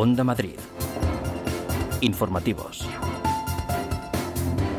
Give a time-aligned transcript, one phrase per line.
[0.00, 0.54] Onda Madrid.
[2.02, 2.86] Informativos.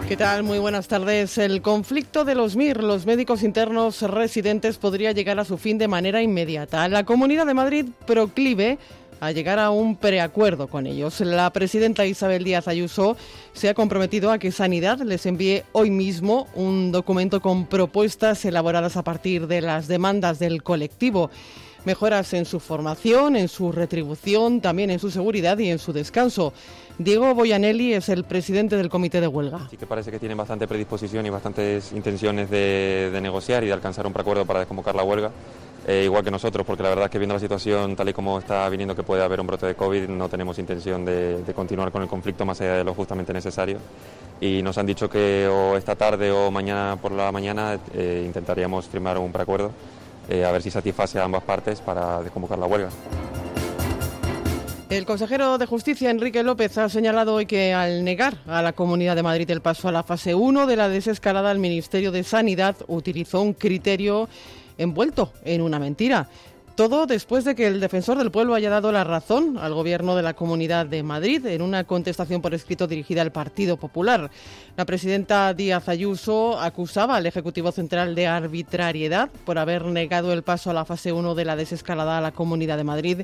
[0.07, 0.43] ¿Qué tal?
[0.43, 1.37] Muy buenas tardes.
[1.37, 5.89] El conflicto de los MIR, los médicos internos residentes, podría llegar a su fin de
[5.89, 6.87] manera inmediata.
[6.87, 8.77] La Comunidad de Madrid proclive
[9.19, 11.19] a llegar a un preacuerdo con ellos.
[11.19, 13.17] La presidenta Isabel Díaz Ayuso
[13.51, 18.95] se ha comprometido a que Sanidad les envíe hoy mismo un documento con propuestas elaboradas
[18.95, 21.29] a partir de las demandas del colectivo.
[21.85, 26.53] Mejoras en su formación, en su retribución, también en su seguridad y en su descanso.
[26.97, 29.67] Diego Boyanelli es el presidente del comité de huelga.
[29.69, 34.05] Sí que parece que tienen bastante predisposición y bastantes intenciones de, negociar y de alcanzar
[34.05, 35.31] un preacuerdo para desconvocar la huelga.
[35.87, 38.37] Eh, igual que nosotros, porque la verdad es que viendo la situación tal y como
[38.37, 41.89] está viniendo que puede haber un brote de COVID, no tenemos intención de, de continuar
[41.91, 43.77] con el conflicto más allá de lo justamente necesario.
[44.41, 48.87] Y nos han dicho que o esta tarde o mañana por la mañana eh, intentaríamos
[48.87, 49.71] firmar un preacuerdo,
[50.29, 52.89] eh, a ver si satisface a ambas partes para desconvocar la huelga.
[54.89, 59.15] El consejero de Justicia, Enrique López, ha señalado hoy que al negar a la Comunidad
[59.15, 62.75] de Madrid el paso a la fase 1 de la desescalada, el Ministerio de Sanidad
[62.87, 64.27] utilizó un criterio
[64.79, 66.27] envuelto en una mentira.
[66.79, 70.23] Todo después de que el defensor del pueblo haya dado la razón al gobierno de
[70.23, 74.31] la Comunidad de Madrid en una contestación por escrito dirigida al Partido Popular.
[74.77, 80.69] La presidenta Díaz Ayuso acusaba al Ejecutivo Central de arbitrariedad por haber negado el paso
[80.69, 83.21] a la fase 1 de la desescalada a la Comunidad de Madrid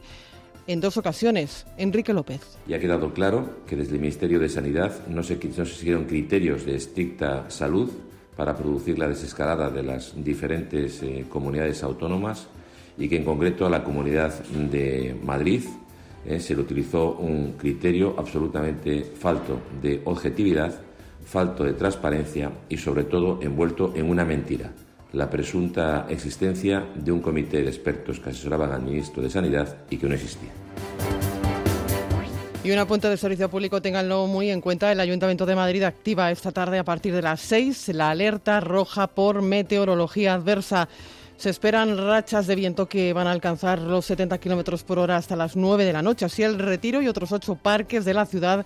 [0.67, 1.65] en dos ocasiones.
[1.77, 2.41] Enrique López.
[2.67, 6.75] Y ha quedado claro que desde el Ministerio de Sanidad no se, siguieron criterios de
[6.75, 7.89] estricta salud
[8.35, 12.49] para producir la desescalada de las diferentes eh, comunidades autónomas
[12.97, 15.63] y que en concreto a la Comunidad de Madrid
[16.25, 20.73] eh, se le utilizó un criterio absolutamente falto de objetividad,
[21.25, 24.71] falto de transparencia y sobre todo envuelto en una mentira
[25.15, 29.97] la presunta existencia de un comité de expertos que asesoraban al ministro de Sanidad y
[29.97, 30.49] que no existía.
[32.65, 36.31] Y un apunte de servicio público, ténganlo muy en cuenta, el Ayuntamiento de Madrid activa
[36.31, 40.89] esta tarde a partir de las 6 la alerta roja por meteorología adversa.
[41.37, 45.35] Se esperan rachas de viento que van a alcanzar los 70 kilómetros por hora hasta
[45.35, 46.25] las 9 de la noche.
[46.25, 48.65] Así, el Retiro y otros ocho parques de la ciudad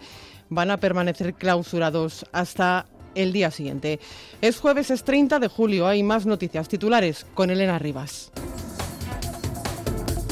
[0.50, 2.86] van a permanecer clausurados hasta
[3.16, 4.00] el día siguiente.
[4.42, 5.88] Es jueves, es 30 de julio.
[5.88, 8.32] Hay más noticias titulares con Elena Rivas.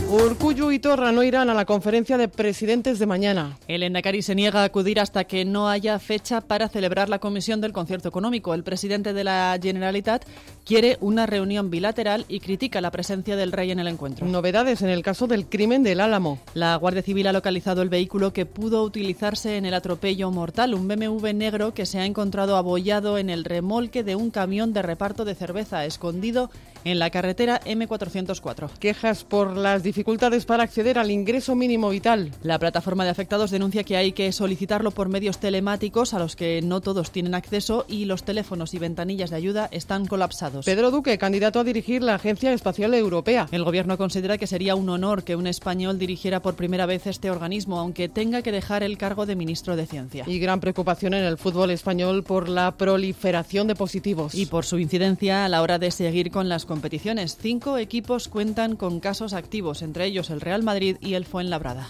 [0.10, 3.58] Urcuyu y Torra no irán a la conferencia de presidentes de mañana.
[3.68, 7.60] El Endacari se niega a acudir hasta que no haya fecha para celebrar la comisión
[7.60, 8.54] del concierto económico.
[8.54, 10.24] El presidente de la Generalitat
[10.66, 14.26] quiere una reunión bilateral y critica la presencia del rey en el encuentro.
[14.26, 16.40] Novedades en el caso del crimen del Álamo.
[16.54, 20.88] La Guardia Civil ha localizado el vehículo que pudo utilizarse en el atropello mortal, un
[20.88, 25.26] BMW negro que se ha encontrado abollado en el remolque de un camión de reparto
[25.26, 26.50] de cerveza escondido
[26.84, 28.70] en la carretera M404.
[28.80, 32.32] Quejas por las dificultades para acceder al ingreso mínimo vital.
[32.44, 36.62] La plataforma de afectados denuncia que hay que solicitarlo por medios telemáticos a los que
[36.62, 40.66] no todos tienen acceso y los teléfonos y ventanillas de ayuda están colapsados.
[40.66, 43.48] Pedro Duque, candidato a dirigir la Agencia Espacial Europea.
[43.52, 47.32] El gobierno considera que sería un honor que un español dirigiera por primera vez este
[47.32, 50.24] organismo, aunque tenga que dejar el cargo de ministro de Ciencia.
[50.28, 54.36] Y gran preocupación en el fútbol español por la proliferación de positivos.
[54.36, 57.38] Y por su incidencia a la hora de seguir con las competiciones.
[57.38, 61.88] Cinco equipos cuentan con casos activos, entre ellos el Real Madrid y el Fuenlabrada.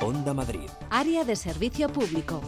[0.00, 0.68] Onda Madrid.
[0.90, 2.40] Área de servicio público.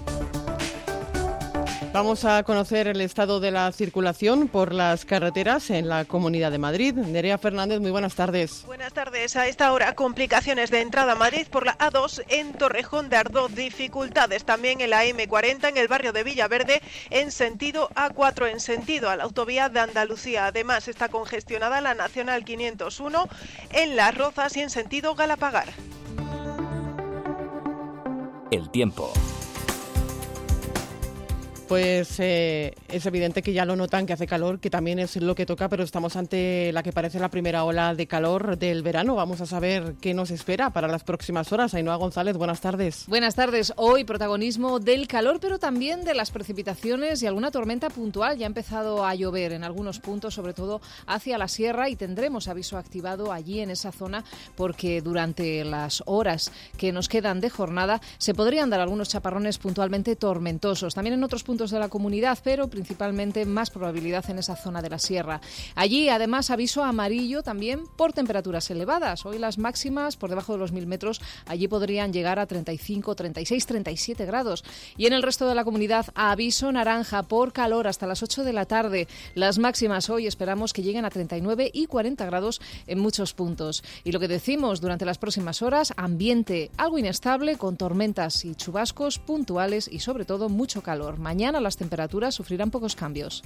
[1.94, 6.58] Vamos a conocer el estado de la circulación por las carreteras en la Comunidad de
[6.58, 6.92] Madrid.
[6.92, 8.64] Nerea Fernández, muy buenas tardes.
[8.66, 9.36] Buenas tardes.
[9.36, 13.54] A esta hora, complicaciones de entrada a Madrid por la A2 en Torrejón de Ardoz.
[13.54, 19.08] Dificultades también en la M40 en el barrio de Villaverde en sentido A4 en sentido
[19.08, 20.46] a la autovía de Andalucía.
[20.46, 23.28] Además, está congestionada la Nacional 501
[23.70, 25.68] en Las Rozas y en sentido Galapagar.
[28.50, 29.12] El tiempo.
[31.68, 35.34] Pues eh, es evidente que ya lo notan que hace calor, que también es lo
[35.34, 39.14] que toca, pero estamos ante la que parece la primera ola de calor del verano.
[39.14, 41.72] Vamos a saber qué nos espera para las próximas horas.
[41.72, 43.06] Ainhoa González, buenas tardes.
[43.06, 43.72] Buenas tardes.
[43.76, 48.36] Hoy protagonismo del calor, pero también de las precipitaciones y alguna tormenta puntual.
[48.36, 52.46] Ya ha empezado a llover en algunos puntos, sobre todo hacia la sierra, y tendremos
[52.46, 54.22] aviso activado allí en esa zona
[54.54, 60.14] porque durante las horas que nos quedan de jornada se podrían dar algunos chaparrones puntualmente
[60.14, 60.94] tormentosos.
[60.94, 64.82] También en otros puntos puntos de la comunidad, pero principalmente más probabilidad en esa zona
[64.82, 65.40] de la sierra.
[65.76, 69.24] Allí, además, aviso amarillo también por temperaturas elevadas.
[69.24, 73.66] Hoy las máximas por debajo de los 1000 metros, allí podrían llegar a 35, 36,
[73.66, 74.64] 37 grados.
[74.96, 78.52] Y en el resto de la comunidad, aviso naranja por calor hasta las 8 de
[78.52, 79.06] la tarde.
[79.36, 83.84] Las máximas hoy esperamos que lleguen a 39 y 40 grados en muchos puntos.
[84.02, 89.20] Y lo que decimos durante las próximas horas, ambiente algo inestable con tormentas y chubascos
[89.20, 91.20] puntuales y sobre todo mucho calor.
[91.20, 93.42] Mañana las temperaturas sufrirán pocos cambios.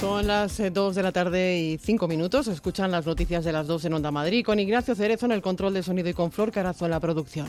[0.00, 2.48] Son las 2 de la tarde y 5 minutos.
[2.48, 5.72] Escuchan las noticias de las 2 en Onda Madrid con Ignacio Cerezo en el control
[5.72, 7.48] de sonido y con Flor Carazo en la producción.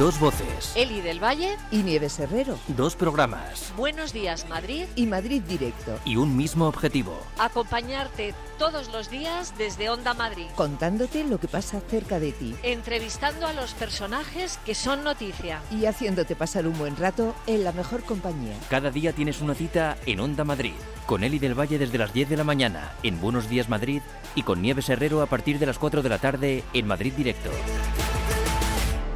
[0.00, 0.72] Dos voces.
[0.76, 2.58] Eli del Valle y Nieves Herrero.
[2.68, 3.70] Dos programas.
[3.76, 5.98] Buenos días Madrid y Madrid Directo.
[6.06, 7.20] Y un mismo objetivo.
[7.38, 10.46] Acompañarte todos los días desde Onda Madrid.
[10.56, 12.56] Contándote lo que pasa cerca de ti.
[12.62, 15.60] Entrevistando a los personajes que son noticia.
[15.70, 18.56] Y haciéndote pasar un buen rato en la mejor compañía.
[18.70, 20.72] Cada día tienes una cita en Onda Madrid.
[21.04, 24.00] Con Eli del Valle desde las 10 de la mañana en Buenos Días Madrid
[24.34, 27.50] y con Nieves Herrero a partir de las 4 de la tarde en Madrid Directo.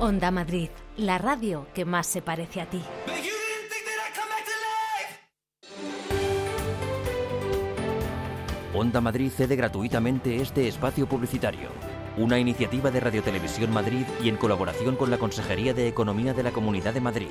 [0.04, 0.68] Onda Madrid,
[0.98, 2.82] la radio que más se parece a ti.
[8.74, 11.70] Onda Madrid cede gratuitamente este espacio publicitario.
[12.18, 16.42] Una iniciativa de Radio Televisión Madrid y en colaboración con la Consejería de Economía de
[16.42, 17.30] la Comunidad de Madrid.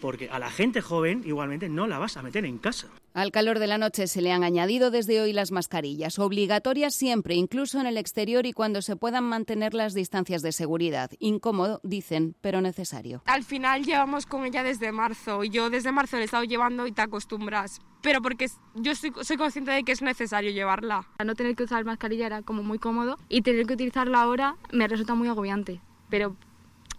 [0.00, 2.88] porque a la gente joven igualmente no la vas a meter en casa.
[3.14, 7.34] Al calor de la noche se le han añadido desde hoy las mascarillas, obligatorias siempre,
[7.34, 11.10] incluso en el exterior y cuando se puedan mantener las distancias de seguridad.
[11.18, 13.22] Incómodo, dicen, pero necesario.
[13.24, 16.86] Al final llevamos con ella desde marzo y yo desde marzo le he estado llevando
[16.86, 17.80] y te acostumbras.
[18.02, 21.08] Pero porque yo soy, soy consciente de que es necesario llevarla.
[21.24, 24.86] No tener que usar mascarilla era como muy cómodo y tener que utilizarla ahora me
[24.86, 25.80] resulta muy agobiante.
[26.08, 26.36] Pero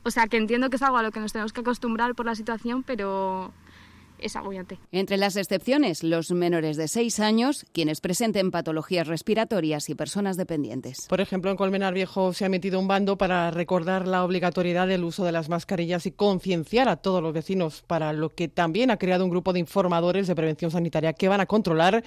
[0.04, 2.25] o sea, que entiendo que es algo a lo que nos tenemos que acostumbrar por
[2.25, 3.51] la situación, pero
[4.20, 4.80] es agobiante.
[4.92, 11.06] Entre las excepciones, los menores de 6 años, quienes presenten patologías respiratorias y personas dependientes.
[11.08, 15.04] Por ejemplo, en Colmenar Viejo se ha emitido un bando para recordar la obligatoriedad del
[15.04, 18.98] uso de las mascarillas y concienciar a todos los vecinos, para lo que también ha
[18.98, 22.04] creado un grupo de informadores de prevención sanitaria que van a controlar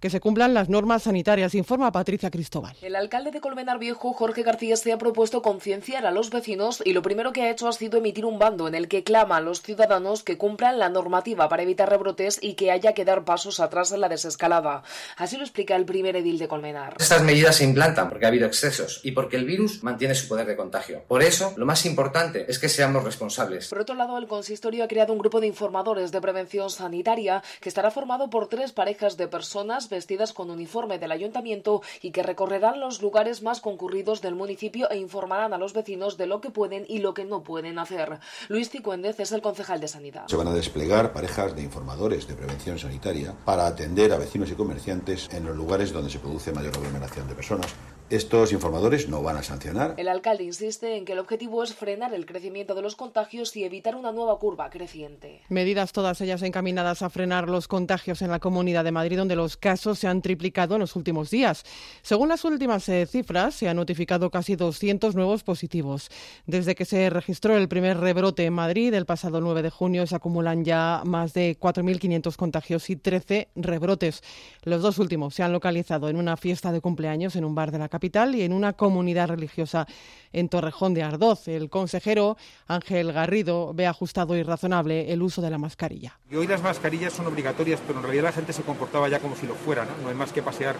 [0.00, 2.76] que se cumplan las normas sanitarias, informa Patricia Cristóbal.
[2.82, 6.92] El alcalde de Colmenar Viejo, Jorge García, se ha propuesto concienciar a los vecinos y
[6.92, 9.40] lo primero que ha hecho ha sido emitir un bando en el que clama a
[9.40, 13.60] los ciudadanos que cumplan la normativa para evitar rebrotes y que haya que dar pasos
[13.60, 14.82] atrás en la desescalada.
[15.16, 16.96] Así lo explica el primer edil de Colmenar.
[16.98, 20.46] Estas medidas se implantan porque ha habido excesos y porque el virus mantiene su poder
[20.46, 21.02] de contagio.
[21.08, 23.68] Por eso, lo más importante es que seamos responsables.
[23.68, 27.68] Por otro lado, el consistorio ha creado un grupo de informadores de prevención sanitaria que
[27.68, 32.80] estará formado por tres parejas de personas vestidas con uniforme del ayuntamiento y que recorrerán
[32.80, 36.84] los lugares más concurridos del municipio e informarán a los vecinos de lo que pueden
[36.88, 38.18] y lo que no pueden hacer.
[38.48, 40.26] Luis Cicuéndez es el concejal de Sanidad.
[40.28, 44.54] Se van a desplegar parejas de informadores de prevención sanitaria para atender a vecinos y
[44.54, 47.74] comerciantes en los lugares donde se produce mayor aglomeración de personas.
[48.10, 49.92] Estos informadores no van a sancionar.
[49.98, 53.64] El alcalde insiste en que el objetivo es frenar el crecimiento de los contagios y
[53.64, 55.42] evitar una nueva curva creciente.
[55.50, 59.58] Medidas todas ellas encaminadas a frenar los contagios en la Comunidad de Madrid, donde los
[59.58, 61.64] casos se han triplicado en los últimos días.
[62.00, 66.08] Según las últimas eh, cifras, se han notificado casi 200 nuevos positivos.
[66.46, 70.16] Desde que se registró el primer rebrote en Madrid el pasado 9 de junio, se
[70.16, 74.22] acumulan ya más de 4.500 contagios y 13 rebrotes.
[74.62, 77.78] Los dos últimos se han localizado en una fiesta de cumpleaños en un bar de
[77.78, 79.86] la capital y en una comunidad religiosa
[80.32, 81.48] en Torrejón de Ardoz.
[81.48, 82.36] El consejero
[82.66, 86.18] Ángel Garrido ve ajustado y razonable el uso de la mascarilla.
[86.30, 89.36] Y hoy las mascarillas son obligatorias, pero en realidad la gente se comportaba ya como
[89.36, 89.84] si lo fuera.
[89.84, 90.76] No, no hay más que pasear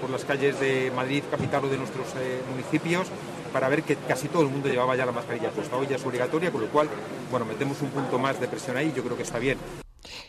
[0.00, 3.08] por las calles de Madrid, capital o de nuestros eh, municipios
[3.52, 5.76] para ver que casi todo el mundo llevaba ya la mascarilla puesta.
[5.76, 6.88] Hoy ya es obligatoria, con lo cual,
[7.30, 9.58] bueno, metemos un punto más de presión ahí y yo creo que está bien.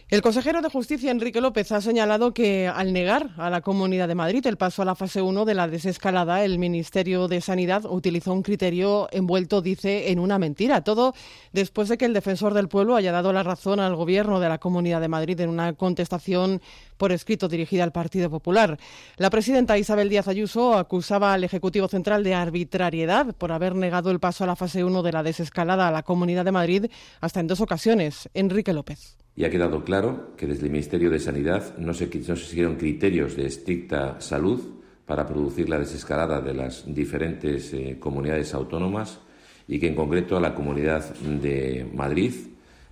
[0.09, 4.13] El consejero de Justicia, Enrique López, ha señalado que al negar a la Comunidad de
[4.13, 8.31] Madrid el paso a la fase 1 de la desescalada, el Ministerio de Sanidad utilizó
[8.33, 10.83] un criterio envuelto, dice, en una mentira.
[10.83, 11.15] Todo
[11.51, 14.59] después de que el defensor del pueblo haya dado la razón al Gobierno de la
[14.59, 16.61] Comunidad de Madrid en una contestación
[16.97, 18.77] por escrito dirigida al Partido Popular.
[19.17, 24.19] La presidenta Isabel Díaz Ayuso acusaba al Ejecutivo Central de arbitrariedad por haber negado el
[24.19, 26.85] paso a la fase 1 de la desescalada a la Comunidad de Madrid
[27.19, 28.29] hasta en dos ocasiones.
[28.35, 29.22] Enrique López.
[29.35, 33.47] Y ha quedado claro que desde el Ministerio de Sanidad no se, siguieron criterios de
[33.47, 34.59] estricta salud
[35.05, 39.19] para producir la desescalada de las diferentes eh, comunidades autónomas
[39.67, 42.33] y que en concreto a la Comunidad de Madrid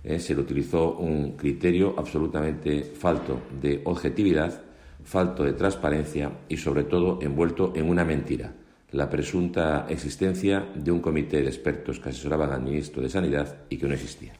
[0.02, 4.62] eh, se le utilizó un criterio absolutamente falto de objetividad,
[5.04, 8.52] falto de transparencia y sobre todo envuelto en una mentira
[8.92, 13.78] la presunta existencia de un comité de expertos que asesoraban al ministro de Sanidad y
[13.78, 14.32] que no existía.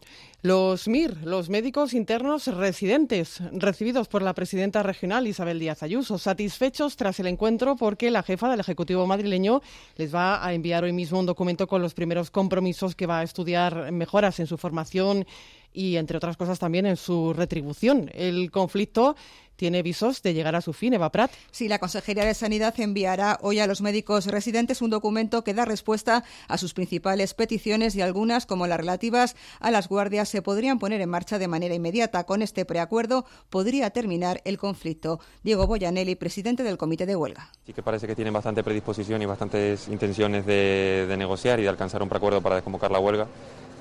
[0.44, 6.96] Los MIR, los médicos internos residentes, recibidos por la presidenta regional Isabel Díaz Ayuso, satisfechos
[6.96, 9.62] tras el encuentro porque la jefa del Ejecutivo madrileño
[9.94, 13.22] les va a enviar hoy mismo un documento con los primeros compromisos que va a
[13.22, 15.26] estudiar mejoras en su formación
[15.72, 18.10] y, entre otras cosas, también en su retribución.
[18.12, 19.14] El conflicto
[19.56, 20.94] tiene visos de llegar a su fin.
[20.94, 21.30] Eva Prat.
[21.50, 25.64] Sí, la Consejería de Sanidad enviará hoy a los médicos residentes un documento que da
[25.64, 30.78] respuesta a sus principales peticiones y algunas, como las relativas a las guardias, se podrían
[30.78, 32.24] poner en marcha de manera inmediata.
[32.24, 35.20] Con este preacuerdo podría terminar el conflicto.
[35.42, 37.50] Diego Boyanelli, presidente del Comité de Huelga.
[37.66, 41.68] Sí que parece que tienen bastante predisposición y bastantes intenciones de, de negociar y de
[41.68, 43.26] alcanzar un preacuerdo para desconvocar la huelga.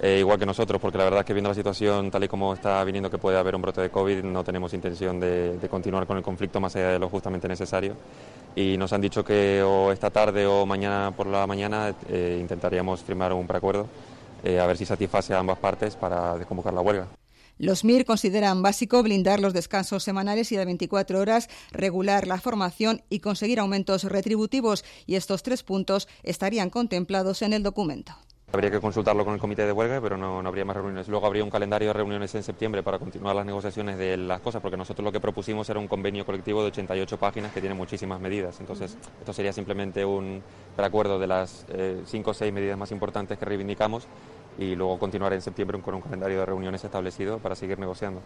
[0.04, 2.56] Eh, igual que nosotros, porque la verdad es que viendo la situación tal y como
[2.56, 6.08] está viniendo que puede haber un brote de COVID, no tenemos intención de, de continuar
[6.08, 7.96] con el conflicto más allá de lo justamente necesario.
[8.56, 13.02] Y nos han dicho que o esta tarde o mañana por la mañana eh, intentaríamos
[13.02, 13.88] firmar un preacuerdo,
[14.44, 17.08] eh, a ver si satisface a ambas partes para desconvocar la huelga.
[17.60, 23.04] Los MIR consideran básico blindar los descansos semanales y de 24 horas, regular la formación
[23.08, 28.16] y conseguir aumentos retributivos, y estos tres puntos estarían contemplados en el documento.
[28.54, 31.08] Habría que consultarlo con el comité de huelga, pero no, no, habría más reuniones.
[31.08, 34.62] Luego habría un calendario de reuniones en septiembre para continuar las negociaciones de las cosas,
[34.62, 38.20] porque nosotros lo que propusimos era un convenio colectivo de 88 páginas que tiene muchísimas
[38.20, 38.60] medidas.
[38.60, 40.44] Entonces, esto sería simplemente un
[40.76, 44.06] preacuerdo de las eh, cinco o seis medidas más importantes que reivindicamos
[44.58, 48.22] y luego continuar en septiembre con un calendario de reuniones establecido para seguir negociando.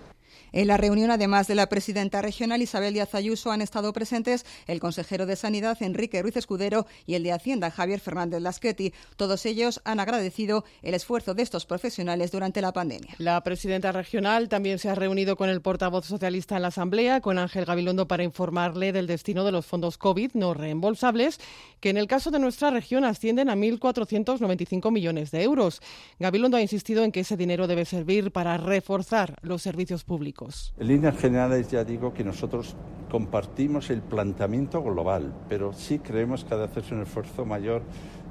[0.52, 4.80] En la reunión, además de la presidenta regional Isabel Díaz Ayuso, han estado presentes el
[4.80, 8.94] consejero de Sanidad Enrique Ruiz Escudero y el de Hacienda Javier Fernández Lasqueti.
[9.18, 13.16] Todos ellos han agradecido el esfuerzo de estos profesionales durante la pandemia.
[13.18, 17.38] La presidenta regional también se ha reunido con el portavoz socialista en la Asamblea, con
[17.38, 21.40] Ángel Gabilondo, para informarle del destino de los fondos COVID no reembolsables,
[21.80, 25.82] que en el caso de nuestra región ascienden a 1.495 millones de euros.
[26.18, 30.74] Gabilondo ha insistido en que ese dinero debe servir para reforzar los servicios públicos.
[30.80, 32.74] En líneas generales ya digo que nosotros
[33.12, 37.82] compartimos el planteamiento global, pero sí creemos que ha de hacerse un esfuerzo mayor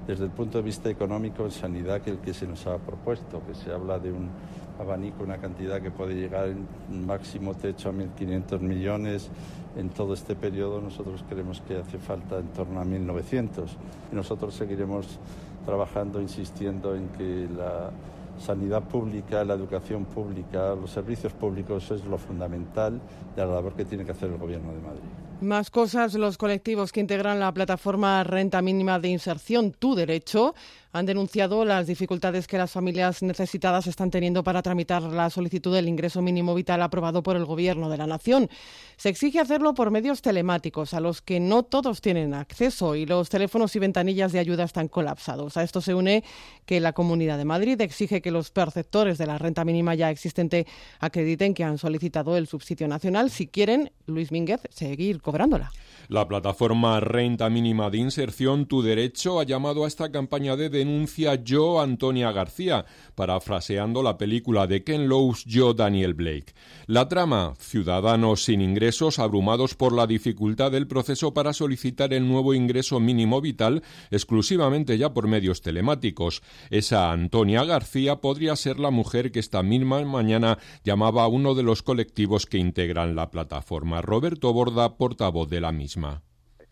[0.06, 3.42] desde el punto de vista económico en sanidad que el que se nos ha propuesto,
[3.46, 4.30] que se habla de un
[4.78, 9.30] abanico, una cantidad que puede llegar en máximo techo a 1.500 millones
[9.76, 10.80] en todo este periodo.
[10.80, 13.66] Nosotros creemos que hace falta en torno a 1.900
[14.10, 15.18] y nosotros seguiremos
[15.64, 17.90] trabajando, insistiendo en que la
[18.38, 23.00] sanidad pública, la educación pública, los servicios públicos es lo fundamental
[23.36, 25.00] de la labor que tiene que hacer el Gobierno de Madrid.
[25.40, 30.54] Más cosas, los colectivos que integran la plataforma Renta Mínima de Inserción Tu Derecho
[30.94, 35.88] han denunciado las dificultades que las familias necesitadas están teniendo para tramitar la solicitud del
[35.88, 38.48] ingreso mínimo vital aprobado por el Gobierno de la Nación.
[38.96, 43.28] Se exige hacerlo por medios telemáticos, a los que no todos tienen acceso, y los
[43.28, 45.56] teléfonos y ventanillas de ayuda están colapsados.
[45.56, 46.22] A esto se une
[46.64, 50.64] que la Comunidad de Madrid exige que los perceptores de la renta mínima ya existente
[51.00, 55.72] acrediten que han solicitado el subsidio nacional si quieren, Luis Mínguez, seguir cobrándola.
[56.08, 61.36] La plataforma Renta Mínima de Inserción Tu Derecho ha llamado a esta campaña de denuncia
[61.36, 66.52] Yo Antonia García, parafraseando la película de Ken Loach Yo Daniel Blake.
[66.86, 72.52] La trama, ciudadanos sin ingresos abrumados por la dificultad del proceso para solicitar el nuevo
[72.52, 76.42] ingreso mínimo vital exclusivamente ya por medios telemáticos.
[76.68, 81.62] Esa Antonia García podría ser la mujer que esta misma mañana llamaba a uno de
[81.62, 84.02] los colectivos que integran la plataforma.
[84.02, 86.22] Roberto Borda, portavoz de la misma.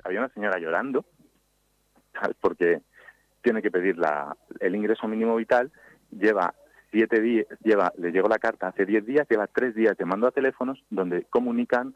[0.04, 1.07] Había una señora llorando
[2.42, 2.83] porque
[3.43, 5.71] tiene que pedir la, el ingreso mínimo vital,
[6.11, 6.55] lleva
[6.91, 10.31] siete días, lleva, le llegó la carta hace diez días, lleva tres días llamando a
[10.31, 11.95] teléfonos donde comunican,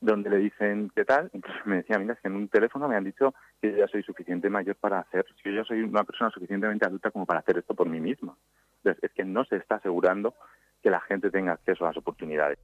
[0.00, 1.30] donde le dicen qué tal.
[1.32, 3.88] Entonces me decía, mira, es que en un teléfono me han dicho que yo ya
[3.88, 7.58] soy suficiente mayor para hacer, que yo soy una persona suficientemente adulta como para hacer
[7.58, 8.36] esto por mí misma.
[8.78, 10.34] Entonces es que no se está asegurando
[10.82, 12.58] que la gente tenga acceso a las oportunidades.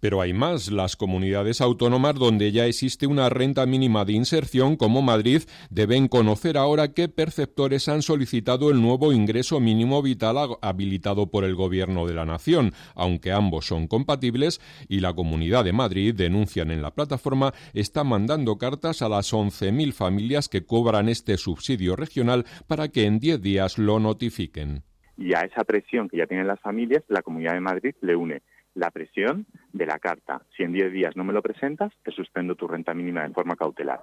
[0.00, 0.70] Pero hay más.
[0.70, 6.56] Las comunidades autónomas donde ya existe una renta mínima de inserción, como Madrid, deben conocer
[6.56, 12.14] ahora qué perceptores han solicitado el nuevo ingreso mínimo vital habilitado por el Gobierno de
[12.14, 17.52] la Nación, aunque ambos son compatibles, y la Comunidad de Madrid, denuncian en la plataforma,
[17.72, 23.18] está mandando cartas a las 11.000 familias que cobran este subsidio regional para que en
[23.18, 24.82] 10 días lo notifiquen.
[25.16, 28.42] Y a esa presión que ya tienen las familias, la Comunidad de Madrid le une
[28.78, 30.42] la presión de la carta.
[30.56, 33.56] Si en 10 días no me lo presentas, te suspendo tu renta mínima de forma
[33.56, 34.00] cautelar.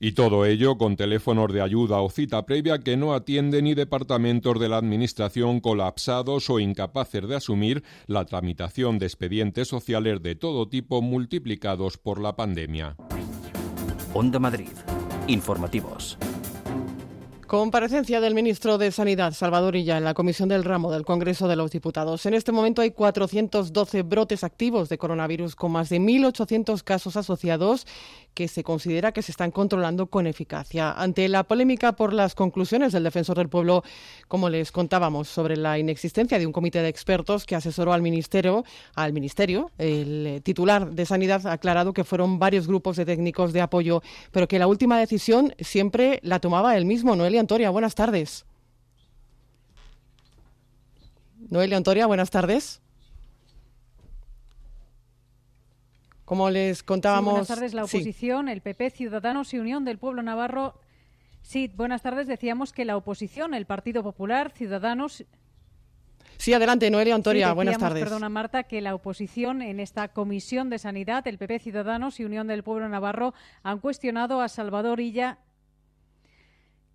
[0.00, 4.60] Y todo ello con teléfonos de ayuda o cita previa que no atienden ni departamentos
[4.60, 10.68] de la Administración colapsados o incapaces de asumir la tramitación de expedientes sociales de todo
[10.68, 12.94] tipo multiplicados por la pandemia.
[14.14, 14.70] Onda Madrid.
[15.26, 16.16] Informativos.
[17.48, 21.56] Comparecencia del ministro de Sanidad, Salvador Illa, en la Comisión del Ramo del Congreso de
[21.56, 22.26] los Diputados.
[22.26, 27.86] En este momento hay 412 brotes activos de coronavirus con más de 1.800 casos asociados
[28.38, 30.92] que se considera que se están controlando con eficacia.
[30.92, 33.82] Ante la polémica por las conclusiones del Defensor del Pueblo,
[34.28, 38.64] como les contábamos, sobre la inexistencia de un comité de expertos que asesoró al Ministerio,
[38.94, 43.60] al Ministerio, el titular de Sanidad ha aclarado que fueron varios grupos de técnicos de
[43.60, 47.16] apoyo, pero que la última decisión siempre la tomaba él mismo.
[47.16, 48.46] Noelia Antoria, buenas tardes.
[51.50, 52.80] Noelia Antoria, buenas tardes.
[56.28, 57.30] Como les contábamos.
[57.30, 60.78] buenas tardes, la oposición, el PP, Ciudadanos y Unión del Pueblo Navarro.
[61.40, 62.26] Sí, buenas tardes.
[62.26, 65.24] Decíamos que la oposición, el Partido Popular, Ciudadanos.
[66.36, 67.48] Sí, adelante, Noelia Antoria.
[67.48, 68.04] Sí, buenas tardes.
[68.04, 72.46] Perdona, Marta, que la oposición en esta comisión de sanidad, el PP, Ciudadanos y Unión
[72.46, 75.38] del Pueblo Navarro han cuestionado a Salvador Illa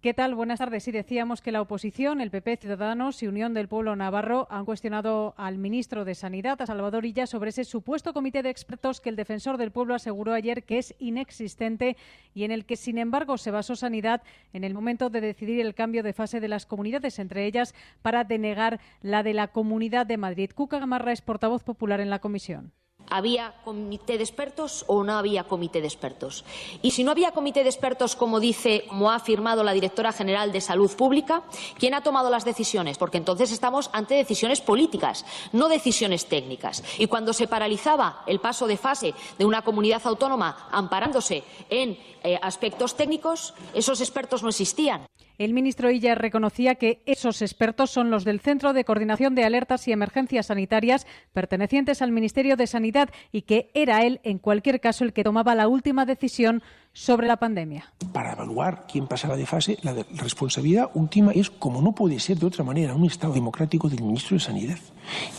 [0.04, 0.36] ¿Qué tal?
[0.36, 0.84] Buenas tardes.
[0.84, 5.34] Sí, decíamos que la oposición, el PP, Ciudadanos y Unión del Pueblo Navarro han cuestionado
[5.38, 9.16] al ministro de Sanidad, a Salvador Illa, sobre ese supuesto comité de expertos que el
[9.16, 11.96] defensor del pueblo aseguró ayer que es inexistente
[12.34, 15.74] y en el que, sin embargo, se basó Sanidad en el momento de decidir el
[15.74, 20.18] cambio de fase de las comunidades, entre ellas para denegar la de la Comunidad de
[20.18, 20.52] Madrid.
[20.54, 22.74] Cuca Gamarra es portavoz popular en la comisión.
[23.10, 26.46] ¿Había comité de expertos o no había comité de expertos?
[26.82, 30.52] Y si no había comité de expertos, como dice, como ha afirmado la directora general
[30.52, 31.44] de Salud Pública,
[31.78, 32.98] ¿quién ha tomado las decisiones?
[32.98, 36.84] Porque entonces estamos ante decisiones políticas, no decisiones técnicas.
[36.98, 42.39] Y cuando se paralizaba el paso de fase de una comunidad autónoma amparándose en eh,
[42.42, 45.06] aspectos técnicos, esos expertos no existían.
[45.38, 49.88] El ministro Illa reconocía que esos expertos son los del Centro de Coordinación de Alertas
[49.88, 55.04] y Emergencias Sanitarias pertenecientes al Ministerio de Sanidad y que era él, en cualquier caso,
[55.04, 56.62] el que tomaba la última decisión
[56.93, 57.91] sobre la pandemia.
[58.12, 62.46] Para evaluar quién pasará de fase, la responsabilidad última es, como no puede ser de
[62.46, 64.78] otra manera, un Estado democrático del ministro de Sanidad.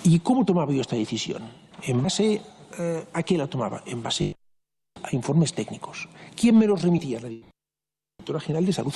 [0.03, 1.43] ¿Y cómo tomaba yo esta decisión?
[1.83, 2.41] ¿En base
[2.79, 3.85] eh, a qué la tomaba?
[3.87, 4.35] En base
[5.03, 6.09] a informes técnicos.
[6.35, 7.21] ¿Quién me los remitía?
[7.21, 8.95] La directora general de Salud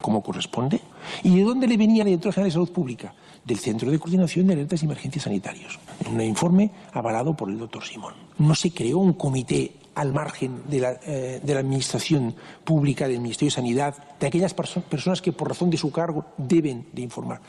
[0.00, 0.80] como corresponde.
[1.22, 3.14] ¿Y de dónde le venía la Directora General de Salud Pública?
[3.44, 5.78] Del Centro de Coordinación de Alertas y Emergencias Sanitarios.
[6.10, 8.14] Un informe avalado por el doctor Simón.
[8.38, 12.34] No se creó un comité al margen de la, eh, de la Administración
[12.64, 16.86] Pública, del Ministerio de Sanidad, de aquellas personas que por razón de su cargo deben
[16.92, 17.40] de informar.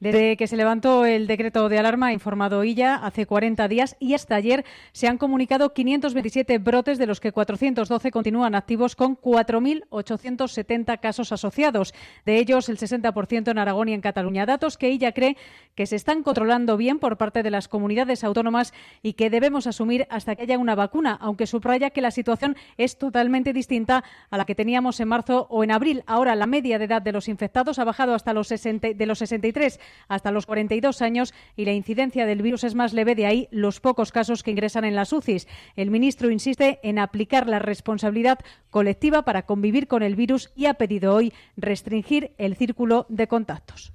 [0.00, 4.14] Desde que se levantó el decreto de alarma, ha informado ella hace 40 días y
[4.14, 11.00] hasta ayer se han comunicado 527 brotes, de los que 412 continúan activos con 4.870
[11.00, 11.92] casos asociados.
[12.24, 14.46] De ellos, el 60% en Aragón y en Cataluña.
[14.46, 15.36] Datos que ella cree
[15.74, 20.06] que se están controlando bien por parte de las comunidades autónomas y que debemos asumir
[20.08, 24.46] hasta que haya una vacuna, aunque subraya que la situación es totalmente distinta a la
[24.46, 26.04] que teníamos en marzo o en abril.
[26.06, 29.18] Ahora, la media de edad de los infectados ha bajado hasta los 60, de los
[29.18, 29.78] 63
[30.08, 33.80] hasta los 42 años y la incidencia del virus es más leve, de ahí los
[33.80, 35.48] pocos casos que ingresan en las UCIs.
[35.76, 38.38] El ministro insiste en aplicar la responsabilidad
[38.70, 43.92] colectiva para convivir con el virus y ha pedido hoy restringir el círculo de contactos.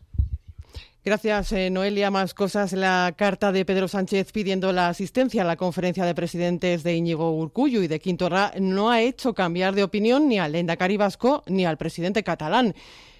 [1.05, 2.10] Gracias, eh, Noelia.
[2.10, 2.73] Más cosas.
[2.73, 7.31] La carta de Pedro Sánchez pidiendo la asistencia a la conferencia de presidentes de Íñigo
[7.31, 11.63] Urcullu y de Quintorra no ha hecho cambiar de opinión ni al Endacari Vasco ni
[11.63, 12.73] al presidente catalán.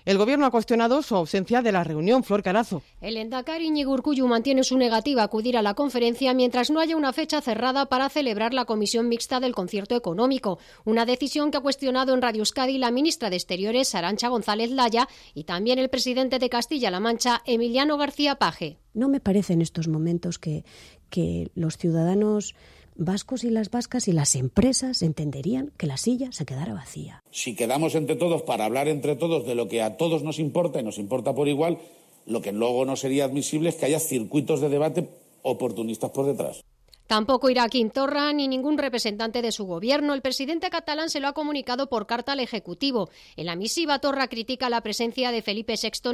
[0.06, 2.24] El Gobierno ha cuestionado su ausencia de la reunión.
[2.24, 2.84] Flor Carazo.
[3.02, 7.12] El Endacari Iñigo mantiene su negativa a acudir a la conferencia mientras no haya una
[7.12, 10.60] fecha cerrada para celebrar la comisión mixta del concierto económico.
[10.84, 15.08] Una decisión que ha cuestionado en Radio Euskadi la ministra de Exteriores, Arancha González Laya,
[15.34, 18.78] y también el presidente de Castilla-La Mancha, Emiliano García Paje.
[18.94, 20.66] No me parece en estos momentos que,
[21.10, 22.54] que los ciudadanos
[22.96, 27.24] vascos y las vascas y las empresas entenderían que la silla se quedara vacía.
[27.32, 30.80] Si quedamos entre todos para hablar entre todos de lo que a todos nos importa
[30.80, 31.80] y nos importa por igual,
[32.26, 35.10] lo que luego no sería admisible es que haya circuitos de debate
[35.44, 36.64] oportunistas por detrás.
[37.08, 40.16] Tampoco irá Quintorra ni ningún representante de su gobierno.
[40.16, 43.10] El presidente catalán se lo ha comunicado por carta al Ejecutivo.
[43.36, 46.10] En la misiva, Torra critica la presencia de Felipe VI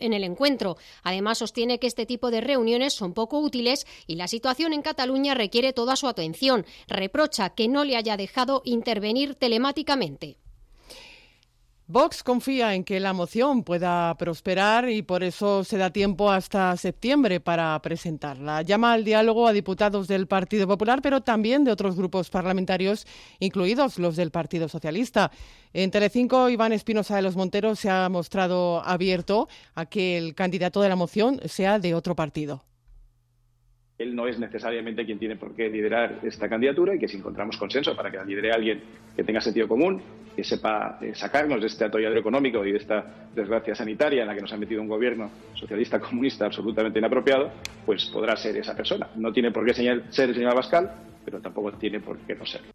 [0.00, 0.76] en el encuentro.
[1.02, 5.34] Además, sostiene que este tipo de reuniones son poco útiles y la situación en Cataluña
[5.34, 6.64] requiere toda su atención.
[6.88, 10.38] Reprocha que no le haya dejado intervenir telemáticamente.
[11.86, 16.74] Vox confía en que la moción pueda prosperar y por eso se da tiempo hasta
[16.78, 18.62] septiembre para presentarla.
[18.62, 23.06] Llama al diálogo a diputados del Partido Popular, pero también de otros grupos parlamentarios,
[23.38, 25.30] incluidos los del Partido Socialista.
[25.74, 30.80] En Telecinco, Iván Espinosa de los Monteros se ha mostrado abierto a que el candidato
[30.80, 32.64] de la moción sea de otro partido
[33.98, 37.56] él no es necesariamente quien tiene por qué liderar esta candidatura y que si encontramos
[37.56, 38.82] consenso para que la lidere alguien
[39.14, 40.02] que tenga sentido común,
[40.34, 43.04] que sepa eh, sacarnos de este atolladero económico y de esta
[43.34, 47.52] desgracia sanitaria en la que nos ha metido un gobierno socialista comunista absolutamente inapropiado,
[47.86, 49.08] pues podrá ser esa persona.
[49.14, 50.90] No tiene por qué ser el señor Abascal,
[51.24, 52.72] pero tampoco tiene por qué no serlo.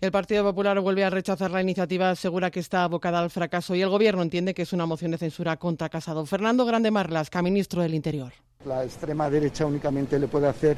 [0.00, 3.82] El Partido Popular vuelve a rechazar la iniciativa, asegura que está abocada al fracaso y
[3.82, 6.26] el Gobierno entiende que es una moción de censura contra Casado.
[6.26, 8.32] Fernando Grande Marlasca, ministro del Interior.
[8.66, 10.76] La extrema derecha únicamente le puede hacer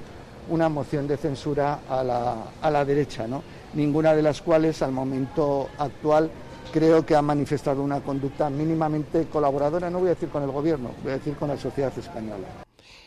[0.48, 3.42] una moción de censura a la, a la derecha, ¿no?
[3.74, 6.30] ninguna de las cuales al momento actual
[6.72, 10.92] creo que ha manifestado una conducta mínimamente colaboradora, no voy a decir con el Gobierno,
[11.02, 12.46] voy a decir con la sociedad española.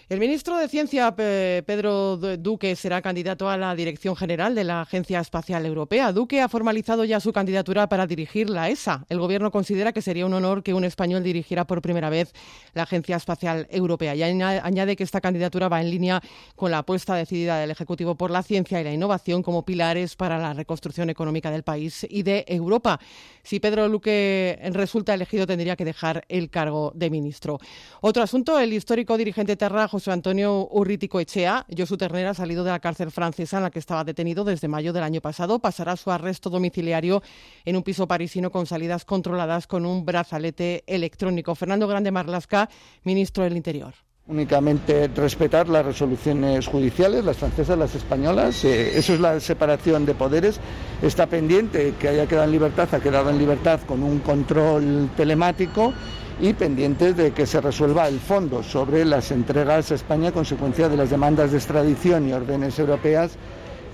[0.08, 5.20] El ministro de Ciencia, Pedro Duque, será candidato a la Dirección General de la Agencia
[5.20, 6.12] Espacial Europea.
[6.12, 9.04] Duque ha formalizado ya su candidatura para dirigir la ESA.
[9.10, 12.34] El Gobierno considera que sería un honor que un español dirigiera por primera vez
[12.76, 16.22] la Agencia Espacial Europea y añade que esta candidatura va en línea
[16.56, 20.38] con la apuesta decidida del Ejecutivo por la ciencia y la innovación como pilares para
[20.38, 23.00] la reconstrucción económica del país y de Europa.
[23.42, 27.58] Si Pedro Duque resulta elegido, tendría que dejar el cargo de ministro.
[28.02, 32.72] Otro asunto, el histórico dirigente Terra, José Antonio Urrítico Echea, Josu Ternera, ha salido de
[32.72, 35.60] la cárcel francesa en la que estaba detenido desde mayo del año pasado.
[35.60, 37.24] Pasará su arresto domiciliario
[37.64, 41.56] en un piso parisino con salidas controladas con un brazalete electrónico.
[41.56, 42.70] Fernando Grande Marlasca,
[43.06, 43.94] ministro del Interior
[44.28, 48.66] únicamente respetar las resoluciones judiciales, las francesas, las españolas.
[48.66, 50.60] Eh, eso es la separación de poderes.
[51.04, 55.94] Está pendiente que haya quedado en libertad, ha quedado en libertad con un control telemático
[56.40, 60.90] y pendientes de que se resuelva el fondo sobre las entregas a España a consecuencia
[60.90, 63.38] de las demandas de extradición y órdenes europeas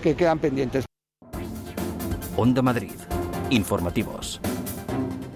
[0.02, 0.86] que quedan pendientes.
[2.36, 2.92] Onda Madrid.
[3.50, 4.40] Informativos.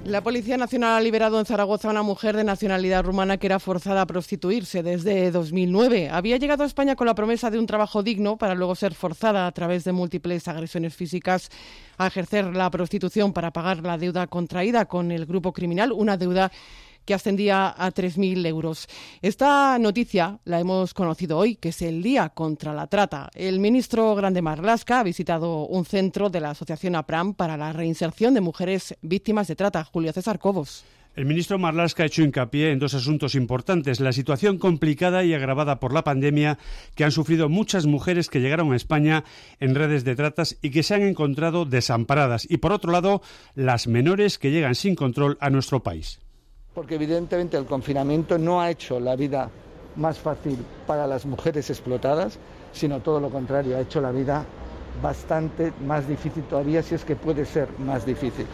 [0.05, 3.57] La Policía Nacional ha liberado en Zaragoza a una mujer de nacionalidad rumana que era
[3.57, 6.09] forzada a prostituirse desde 2009.
[6.09, 9.47] Había llegado a España con la promesa de un trabajo digno para luego ser forzada
[9.47, 11.49] a través de múltiples agresiones físicas
[11.97, 16.51] a ejercer la prostitución para pagar la deuda contraída con el grupo criminal, una deuda
[17.05, 18.87] que ascendía a 3.000 euros.
[19.21, 23.29] Esta noticia la hemos conocido hoy, que es el Día contra la Trata.
[23.33, 28.33] El ministro Grande Marlasca ha visitado un centro de la Asociación APRAM para la reinserción
[28.33, 29.83] de mujeres víctimas de trata.
[29.83, 30.83] Julio César Cobos.
[31.15, 34.01] El ministro Marlaska ha hecho hincapié en dos asuntos importantes.
[34.01, 36.57] La situación complicada y agravada por la pandemia
[36.93, 39.23] que han sufrido muchas mujeres que llegaron a España
[39.61, 42.45] en redes de tratas y que se han encontrado desamparadas.
[42.49, 43.21] Y por otro lado,
[43.53, 46.19] las menores que llegan sin control a nuestro país
[46.75, 49.49] porque evidentemente el confinamiento no ha hecho la vida
[49.95, 52.37] más fácil para las mujeres explotadas,
[52.73, 54.43] sino todo lo contrario, ha hecho la vida
[55.01, 58.45] bastante más difícil todavía, si es que puede ser más difícil.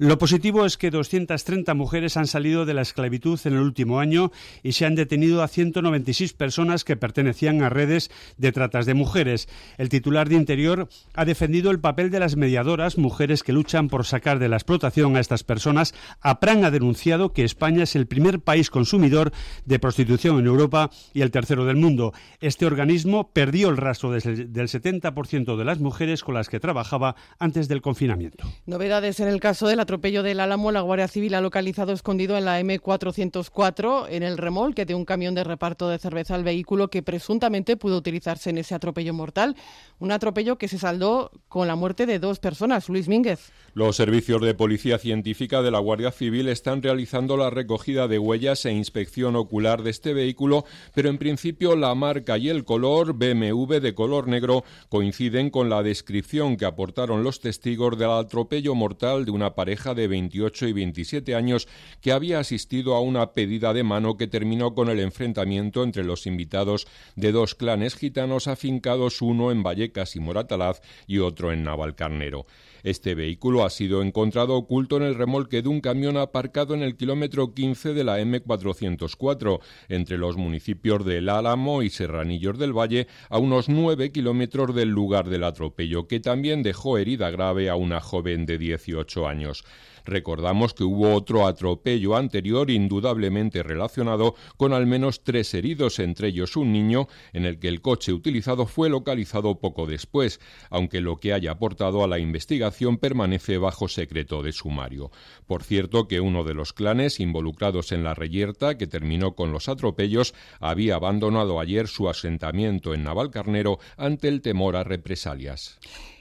[0.00, 4.30] Lo positivo es que 230 mujeres han salido de la esclavitud en el último año
[4.62, 9.48] y se han detenido a 196 personas que pertenecían a redes de tratas de mujeres.
[9.76, 14.06] El titular de Interior ha defendido el papel de las mediadoras, mujeres que luchan por
[14.06, 15.92] sacar de la explotación a estas personas.
[16.20, 19.32] APRAN ha denunciado que España es el primer país consumidor
[19.64, 22.12] de prostitución en Europa y el tercero del mundo.
[22.40, 27.66] Este organismo perdió el rastro del 70% de las mujeres con las que trabajaba antes
[27.66, 28.46] del confinamiento.
[28.64, 32.44] Novedades en el caso del atropello del Álamo, la Guardia Civil ha localizado escondido en
[32.44, 37.02] la M404 en el remolque de un camión de reparto de cerveza al vehículo que
[37.02, 39.56] presuntamente pudo utilizarse en ese atropello mortal.
[39.98, 42.90] Un atropello que se saldó con la muerte de dos personas.
[42.90, 43.50] Luis Mínguez.
[43.72, 48.66] Los servicios de policía científica de la Guardia Civil están realizando la recogida de huellas
[48.66, 53.76] e inspección ocular de este vehículo, pero en principio la marca y el color BMW
[53.76, 59.30] de color negro coinciden con la descripción que aportaron los testigos del atropello mortal de
[59.30, 61.68] una pareja de 28 y 27 años
[62.00, 66.26] que había asistido a una pedida de mano que terminó con el enfrentamiento entre los
[66.26, 72.46] invitados de dos clanes gitanos afincados uno en Vallecas y Moratalaz y otro en Navalcarnero.
[72.82, 76.96] Este vehículo ha sido encontrado oculto en el remolque de un camión aparcado en el
[76.96, 83.08] kilómetro 15 de la M404, entre los municipios de El Álamo y Serranillos del Valle,
[83.30, 88.00] a unos 9 kilómetros del lugar del atropello, que también dejó herida grave a una
[88.00, 89.64] joven de 18 años.
[90.08, 96.56] Recordamos que hubo otro atropello anterior indudablemente relacionado con al menos tres heridos, entre ellos
[96.56, 101.34] un niño, en el que el coche utilizado fue localizado poco después, aunque lo que
[101.34, 105.10] haya aportado a la investigación permanece bajo secreto de sumario.
[105.46, 109.68] Por cierto que uno de los clanes involucrados en la reyerta que terminó con los
[109.68, 115.78] atropellos había abandonado ayer su asentamiento en Navalcarnero ante el temor a represalias.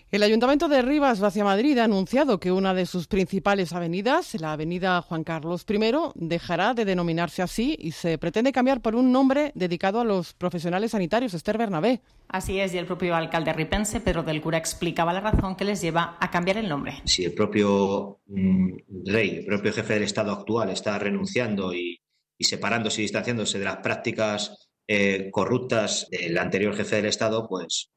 [0.09, 4.53] El Ayuntamiento de Rivas, hacia Madrid, ha anunciado que una de sus principales avenidas, la
[4.53, 5.81] Avenida Juan Carlos I,
[6.15, 10.91] dejará de denominarse así y se pretende cambiar por un nombre dedicado a los profesionales
[10.91, 11.33] sanitarios.
[11.33, 11.99] Esther Bernabé.
[12.29, 15.81] Así es, y el propio alcalde ripense, Pedro del Cura, explicaba la razón que les
[15.81, 17.01] lleva a cambiar el nombre.
[17.03, 21.99] Si el propio mm, rey, el propio jefe del Estado actual está renunciando y,
[22.39, 27.89] separándose y distanciándose de las prácticas eh, corruptas del anterior jefe del Estado, pues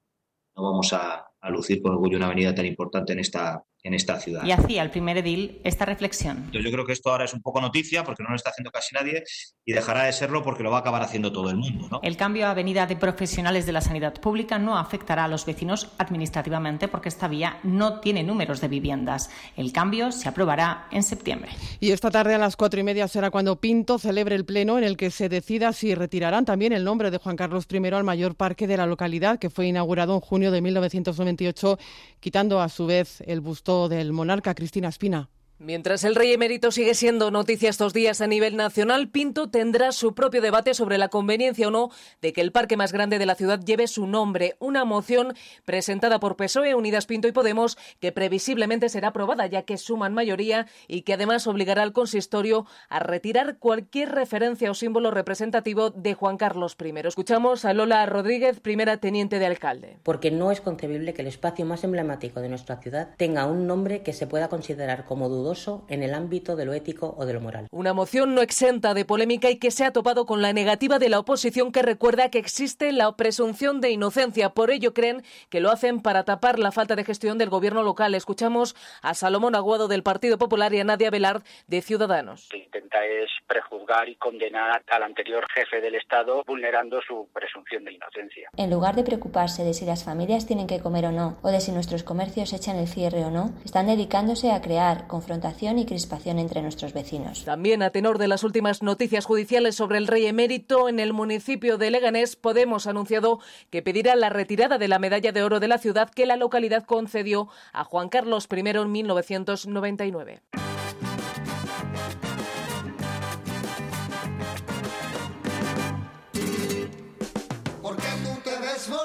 [0.57, 4.21] no vamos a, a lucir con orgullo una avenida tan importante en esta, en esta
[4.21, 4.45] ciudad.
[4.45, 6.51] Y hacía el primer edil esta reflexión.
[6.53, 8.95] Yo creo que esto ahora es un poco noticia porque no lo está haciendo casi
[8.95, 9.25] nadie
[9.65, 11.89] y dejará de serlo porque lo va a acabar haciendo todo el mundo.
[11.91, 12.01] ¿no?
[12.03, 15.89] El cambio a avenida de profesionales de la sanidad pública no afectará a los vecinos
[15.99, 19.31] administrativamente porque esta vía no tiene números de viviendas.
[19.57, 21.51] El cambio se aprobará en septiembre.
[21.81, 24.85] Y esta tarde a las cuatro y media será cuando Pinto celebre el pleno en
[24.85, 28.35] el que se decida si retirarán también el nombre de Juan Carlos I al mayor
[28.35, 31.79] parque de la localidad que fue inaugurado en junio de 1998,
[32.21, 35.29] quitando a su vez el busto del monarca Cristina Espina.
[35.63, 40.15] Mientras el rey emérito sigue siendo noticia estos días a nivel nacional, Pinto tendrá su
[40.15, 41.91] propio debate sobre la conveniencia o no
[42.23, 44.57] de que el parque más grande de la ciudad lleve su nombre.
[44.59, 45.35] Una moción
[45.67, 50.67] presentada por PSOE, Unidas Pinto y Podemos, que previsiblemente será aprobada ya que suman mayoría
[50.89, 56.39] y que además obligará al consistorio a retirar cualquier referencia o símbolo representativo de Juan
[56.39, 57.07] Carlos I.
[57.07, 59.99] Escuchamos a Lola Rodríguez, primera teniente de alcalde.
[60.05, 64.03] Porque no es concebible que el espacio más emblemático de nuestra ciudad tenga un nombre
[64.03, 65.50] que se pueda considerar como dudoso
[65.89, 67.67] en el ámbito de lo ético o de lo moral.
[67.73, 71.09] Una moción no exenta de polémica y que se ha topado con la negativa de
[71.09, 74.51] la oposición que recuerda que existe la presunción de inocencia.
[74.51, 78.15] Por ello creen que lo hacen para tapar la falta de gestión del gobierno local.
[78.15, 82.49] Escuchamos a Salomón Aguado del Partido Popular y a Nadia Velard de Ciudadanos.
[82.53, 87.85] Lo que intenta es prejuzgar y condenar al anterior jefe del Estado vulnerando su presunción
[87.85, 88.51] de inocencia.
[88.57, 91.61] En lugar de preocuparse de si las familias tienen que comer o no, o de
[91.61, 95.40] si nuestros comercios echan el cierre o no, están dedicándose a crear confrontaciones
[95.79, 97.45] y crispación entre nuestros vecinos.
[97.45, 101.79] También a tenor de las últimas noticias judiciales sobre el rey emérito en el municipio
[101.79, 105.69] de Leganés, Podemos ha anunciado que pedirá la retirada de la medalla de oro de
[105.69, 110.43] la ciudad que la localidad concedió a Juan Carlos I en 1999.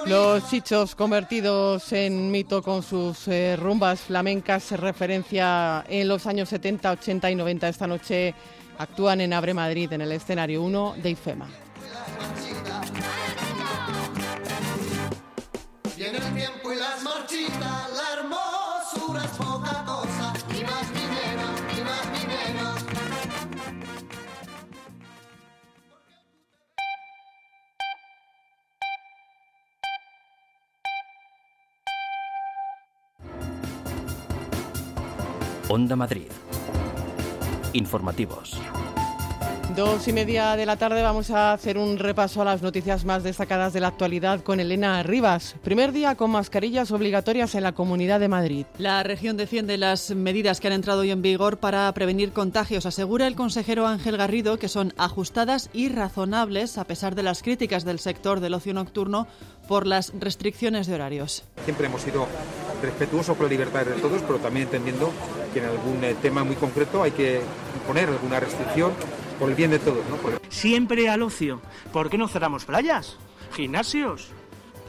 [0.06, 6.92] Los chichos convertidos en mito con sus eh, rumbas flamencas, referencia en los años 70,
[6.92, 7.70] 80 y 90.
[7.70, 8.36] Esta noche
[8.78, 11.48] actúan en Abre Madrid en el escenario 1 de IFEMA.
[35.68, 36.28] Onda Madrid.
[37.74, 38.56] Informativos.
[39.76, 43.24] Dos y media de la tarde vamos a hacer un repaso a las noticias más
[43.24, 45.56] destacadas de la actualidad con Elena Rivas.
[45.64, 48.68] Primer día con mascarillas obligatorias en la Comunidad de Madrid.
[48.78, 52.86] La región defiende las medidas que han entrado hoy en vigor para prevenir contagios.
[52.86, 57.84] Asegura el consejero Ángel Garrido que son ajustadas y razonables a pesar de las críticas
[57.84, 59.28] del sector del ocio nocturno
[59.68, 61.44] por las restricciones de horarios.
[61.66, 62.28] Siempre hemos sido
[62.84, 65.12] respetuosos con la libertad de todos, pero también entendiendo
[65.56, 67.40] que en algún eh, tema muy concreto hay que
[67.80, 68.92] imponer alguna restricción
[69.40, 70.06] por el bien de todos.
[70.10, 70.18] ¿no?
[70.50, 71.62] Siempre al ocio.
[71.94, 73.16] ¿Por qué no cerramos playas?
[73.54, 74.32] Gimnasios.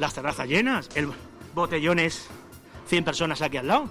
[0.01, 0.89] Las terrazas llenas.
[0.97, 1.09] El
[1.55, 2.27] botellones.
[2.89, 3.89] 100 personas aquí al lado.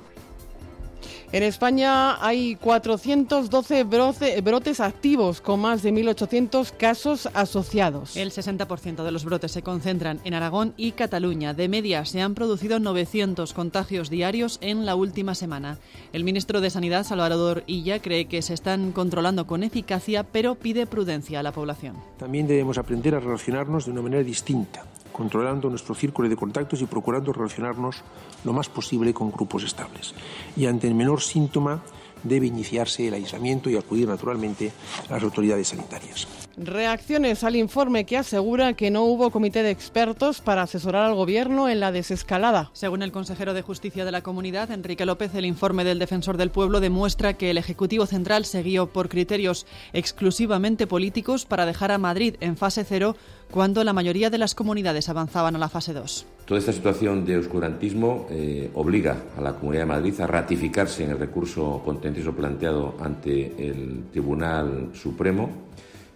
[1.32, 8.16] En España hay 412 broce- brotes activos con más de 1.800 casos asociados.
[8.16, 11.54] El 60% de los brotes se concentran en Aragón y Cataluña.
[11.54, 15.78] De media se han producido 900 contagios diarios en la última semana.
[16.14, 20.86] El ministro de Sanidad, Salvador Illa, cree que se están controlando con eficacia, pero pide
[20.86, 21.96] prudencia a la población.
[22.18, 24.86] También debemos aprender a relacionarnos de una manera distinta,
[25.16, 28.04] controlando nuestro círculo de contactos y procurando relacionarnos
[28.44, 30.14] lo más posible con grupos estables.
[30.58, 31.82] Y ante el menor síntoma
[32.22, 34.74] debe iniciarse el aislamiento y acudir naturalmente
[35.10, 36.45] a las autoridades sanitarias.
[36.58, 41.68] Reacciones al informe que asegura que no hubo comité de expertos para asesorar al gobierno
[41.68, 42.70] en la desescalada.
[42.72, 46.52] Según el consejero de Justicia de la Comunidad, Enrique López, el informe del Defensor del
[46.52, 51.98] Pueblo demuestra que el Ejecutivo Central se guió por criterios exclusivamente políticos para dejar a
[51.98, 53.18] Madrid en fase cero
[53.52, 56.26] cuando la mayoría de las comunidades avanzaban a la fase 2.
[56.46, 61.12] Toda esta situación de oscurantismo eh, obliga a la Comunidad de Madrid a ratificarse en
[61.12, 65.66] el recurso contencioso planteado ante el Tribunal Supremo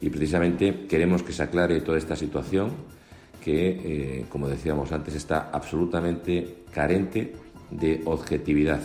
[0.01, 2.71] y precisamente queremos que se aclare toda esta situación
[3.43, 7.33] que, eh, como decíamos antes, está absolutamente carente
[7.71, 8.81] de objetividad.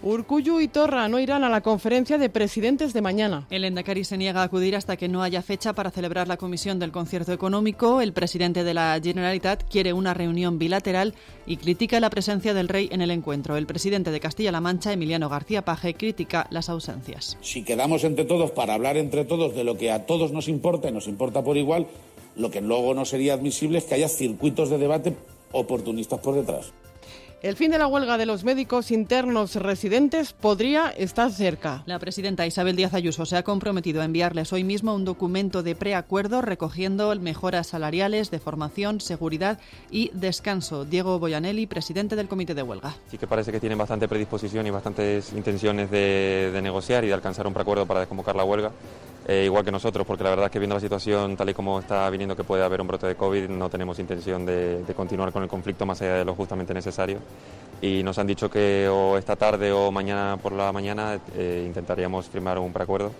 [0.00, 3.48] Urcuyu y Torra no irán a la conferencia de presidentes de mañana.
[3.50, 6.78] El Endacari se niega a acudir hasta que no haya fecha para celebrar la comisión
[6.78, 8.00] del concierto económico.
[8.00, 11.14] El presidente de la Generalitat quiere una reunión bilateral
[11.46, 13.56] y critica la presencia del rey en el encuentro.
[13.56, 17.36] El presidente de Castilla-La Mancha, Emiliano García Paje, critica las ausencias.
[17.40, 20.88] Si quedamos entre todos para hablar entre todos de lo que a todos nos importa
[20.88, 21.88] y nos importa por igual,
[22.36, 25.16] lo que luego no sería admisible es que haya circuitos de debate
[25.50, 26.72] oportunistas por detrás.
[27.40, 31.84] El fin de la huelga de los médicos internos residentes podría estar cerca.
[31.86, 35.76] La presidenta Isabel Díaz Ayuso se ha comprometido a enviarles hoy mismo un documento de
[35.76, 40.84] preacuerdo recogiendo mejoras salariales, de formación, seguridad y descanso.
[40.84, 42.96] Diego Boyanelli, presidente del Comité de Huelga.
[43.08, 47.14] Sí que parece que tienen bastante predisposición y bastantes intenciones de, de negociar y de
[47.14, 48.72] alcanzar un preacuerdo para desconvocar la huelga.
[49.30, 51.78] Eh, igual que nosotros, porque la verdad es que viendo la situación tal y como
[51.80, 55.42] está viniendo que puede haber un brote de COVID, no tenemos intención de, continuar con
[55.42, 57.18] el conflicto más allá de lo justamente necesario.
[57.82, 62.26] Y nos han dicho que o esta tarde o mañana por la mañana eh, intentaríamos
[62.26, 63.12] firmar un preacuerdo,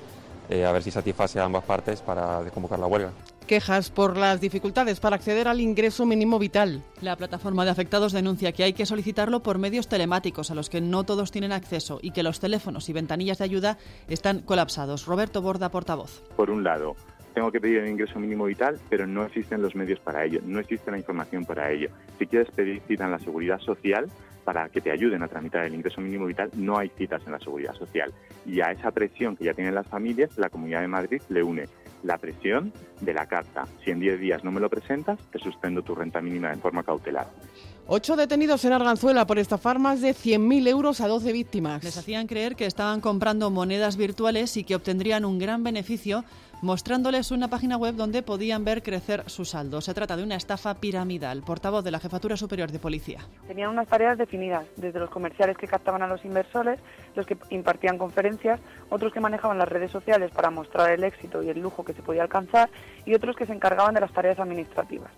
[0.48, 3.10] eh, a ver si satisface a ambas partes para desconvocar la huelga.
[3.48, 6.82] Quejas por las dificultades para acceder al ingreso mínimo vital.
[7.00, 10.82] La plataforma de afectados denuncia que hay que solicitarlo por medios telemáticos a los que
[10.82, 15.06] no todos tienen acceso y que los teléfonos y ventanillas de ayuda están colapsados.
[15.06, 16.22] Roberto Borda, portavoz.
[16.36, 16.94] Por un lado,
[17.32, 20.60] tengo que pedir el ingreso mínimo vital, pero no existen los medios para ello, no
[20.60, 21.88] existe la información para ello.
[22.18, 24.10] Si quieres pedir cita en la seguridad social
[24.44, 27.38] para que te ayuden a tramitar el ingreso mínimo vital, no hay citas en la
[27.38, 28.12] seguridad social.
[28.44, 31.64] Y a esa presión que ya tienen las familias, la Comunidad de Madrid le une
[32.02, 33.66] la presión de la carta.
[33.84, 36.82] Si en 10 días no me lo presentas, te suspendo tu renta mínima de forma
[36.82, 37.28] cautelar.
[37.86, 41.82] Ocho detenidos en Arganzuela por estafar más de 100.000 euros a 12 víctimas.
[41.82, 46.24] Les hacían creer que estaban comprando monedas virtuales y que obtendrían un gran beneficio
[46.62, 49.80] mostrándoles una página web donde podían ver crecer su saldo.
[49.80, 51.42] Se trata de una estafa piramidal.
[51.42, 53.20] Portavoz de la Jefatura Superior de Policía.
[53.46, 56.80] Tenían unas tareas definidas, desde los comerciales que captaban a los inversores,
[57.14, 61.48] los que impartían conferencias, otros que manejaban las redes sociales para mostrar el éxito y
[61.48, 62.70] el lujo que se podía alcanzar
[63.04, 65.10] y otros que se encargaban de las tareas administrativas.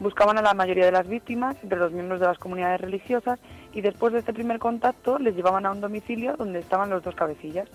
[0.00, 3.40] Buscaban a la mayoría de las víctimas, entre los miembros de las comunidades religiosas,
[3.72, 7.16] y después de este primer contacto les llevaban a un domicilio donde estaban los dos
[7.16, 7.68] cabecillas.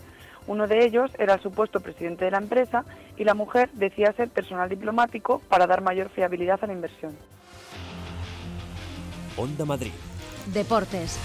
[0.47, 2.83] Uno de ellos era el supuesto presidente de la empresa
[3.17, 7.15] y la mujer decía ser personal diplomático para dar mayor fiabilidad a la inversión.
[9.37, 9.91] Onda Madrid.
[10.47, 11.19] Deportes.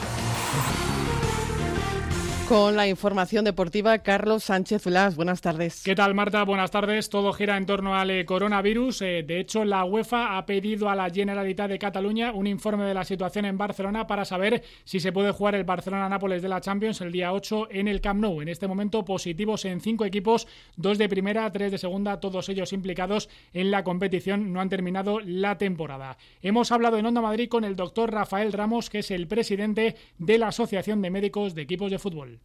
[2.48, 5.16] Con la información deportiva, Carlos Sánchez Ulas.
[5.16, 5.82] Buenas tardes.
[5.84, 6.42] ¿Qué tal, Marta?
[6.44, 7.10] Buenas tardes.
[7.10, 9.02] Todo gira en torno al eh, coronavirus.
[9.02, 12.94] Eh, de hecho, la UEFA ha pedido a la Generalitat de Cataluña un informe de
[12.94, 17.02] la situación en Barcelona para saber si se puede jugar el Barcelona-Nápoles de la Champions
[17.02, 18.40] el día 8 en el Camp Nou.
[18.40, 22.72] En este momento, positivos en cinco equipos, dos de primera, tres de segunda, todos ellos
[22.72, 24.54] implicados en la competición.
[24.54, 26.16] No han terminado la temporada.
[26.40, 30.38] Hemos hablado en Onda Madrid con el doctor Rafael Ramos, que es el presidente de
[30.38, 32.37] la Asociación de Médicos de Equipos de Fútbol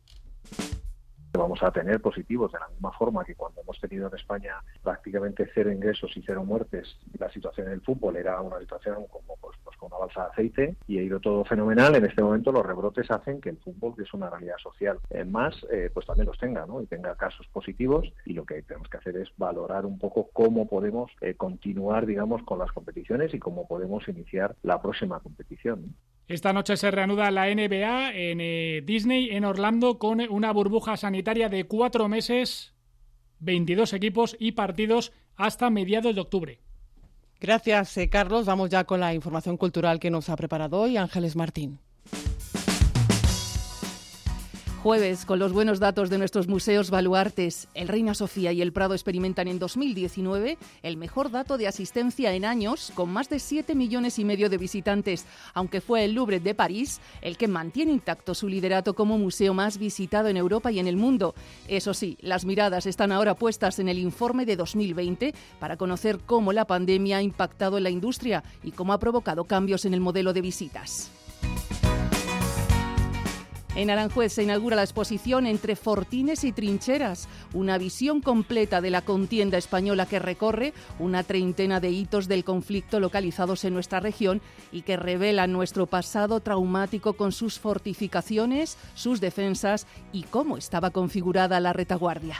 [1.37, 5.49] vamos a tener positivos de la misma forma que cuando hemos tenido en España prácticamente
[5.53, 9.57] cero ingresos y cero muertes la situación en el fútbol era una situación como pues,
[9.85, 13.41] una balsa de aceite y ha ido todo fenomenal en este momento los rebrotes hacen
[13.41, 16.65] que el fútbol que es una realidad social en más eh, pues también los tenga
[16.65, 16.81] ¿no?
[16.81, 20.67] y tenga casos positivos y lo que tenemos que hacer es valorar un poco cómo
[20.67, 25.95] podemos eh, continuar digamos con las competiciones y cómo podemos iniciar la próxima competición
[26.27, 31.49] esta noche se reanuda la NBA en eh, Disney, en Orlando, con una burbuja sanitaria
[31.49, 32.73] de cuatro meses,
[33.39, 36.62] 22 equipos y partidos hasta mediados de octubre.
[37.43, 38.45] Gracias, eh, Carlos.
[38.45, 41.77] Vamos ya con la información cultural que nos ha preparado hoy Ángeles Martín
[44.83, 47.69] jueves con los buenos datos de nuestros museos baluartes.
[47.73, 52.43] El Reina Sofía y el Prado experimentan en 2019 el mejor dato de asistencia en
[52.43, 56.53] años, con más de 7 millones y medio de visitantes, aunque fue el Louvre de
[56.53, 60.87] París el que mantiene intacto su liderato como museo más visitado en Europa y en
[60.87, 61.33] el mundo.
[61.69, 66.51] Eso sí, las miradas están ahora puestas en el informe de 2020 para conocer cómo
[66.51, 70.33] la pandemia ha impactado en la industria y cómo ha provocado cambios en el modelo
[70.33, 71.22] de visitas.
[73.75, 79.01] En Aranjuez se inaugura la exposición Entre Fortines y Trincheras, una visión completa de la
[79.01, 84.83] contienda española que recorre una treintena de hitos del conflicto localizados en nuestra región y
[84.83, 91.73] que revelan nuestro pasado traumático con sus fortificaciones, sus defensas y cómo estaba configurada la
[91.73, 92.35] retaguardia.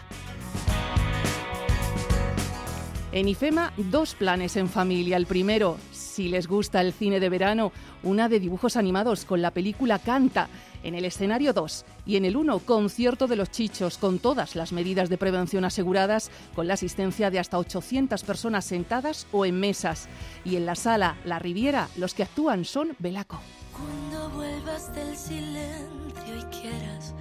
[3.12, 5.18] En IFEMA, dos planes en familia.
[5.18, 7.72] El primero, si les gusta el cine de verano,
[8.02, 10.50] una de dibujos animados con la película Canta
[10.84, 14.72] en el escenario 2 y en el 1, concierto de los chichos con todas las
[14.72, 20.08] medidas de prevención aseguradas, con la asistencia de hasta 800 personas sentadas o en mesas.
[20.46, 23.40] Y en la sala La Riviera, los que actúan son Belaco.
[23.72, 27.14] Cuando vuelvas del silencio y quieras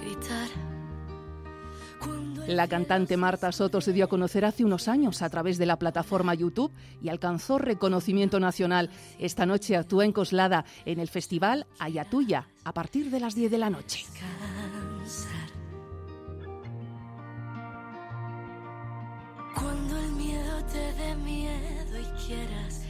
[0.00, 0.69] gritar
[2.46, 5.78] la cantante Marta Soto se dio a conocer hace unos años a través de la
[5.78, 8.90] plataforma YouTube y alcanzó reconocimiento nacional.
[9.18, 13.58] Esta noche actúa en Coslada en el festival Ayatuya a partir de las 10 de
[13.58, 14.04] la noche.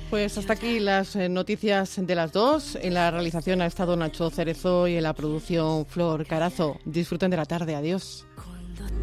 [0.09, 2.77] Pues hasta aquí las eh, noticias de las dos.
[2.81, 6.81] En la realización ha estado Nacho Cerezo y en la producción Flor Carazo.
[6.85, 7.77] Disfruten de la tarde.
[7.77, 8.27] Adiós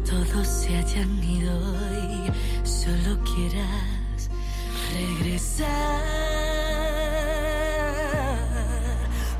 [0.08, 1.52] todos se hayan ido
[1.92, 4.30] y solo quieras
[4.94, 5.68] regresar.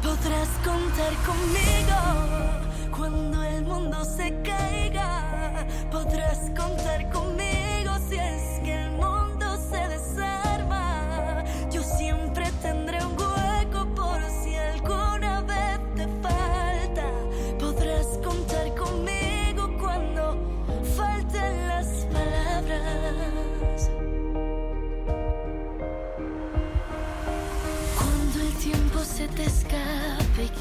[0.03, 2.01] Podrás contar conmigo
[2.95, 5.67] cuando el mundo se caiga.
[5.91, 6.78] Podrás contar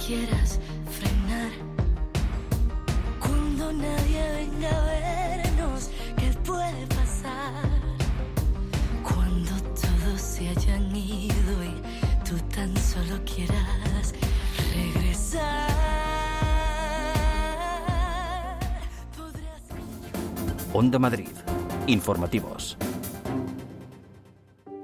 [0.08, 0.58] quieras
[0.90, 1.52] frenar.
[3.20, 7.70] Cuando nadie venga a vernos, ¿qué puede pasar?
[9.04, 11.76] Cuando todos se hayan ido y
[12.24, 14.14] tú tan solo quieras
[14.74, 15.68] regresar.
[20.72, 21.28] Onda Madrid.
[21.88, 22.78] Informativos.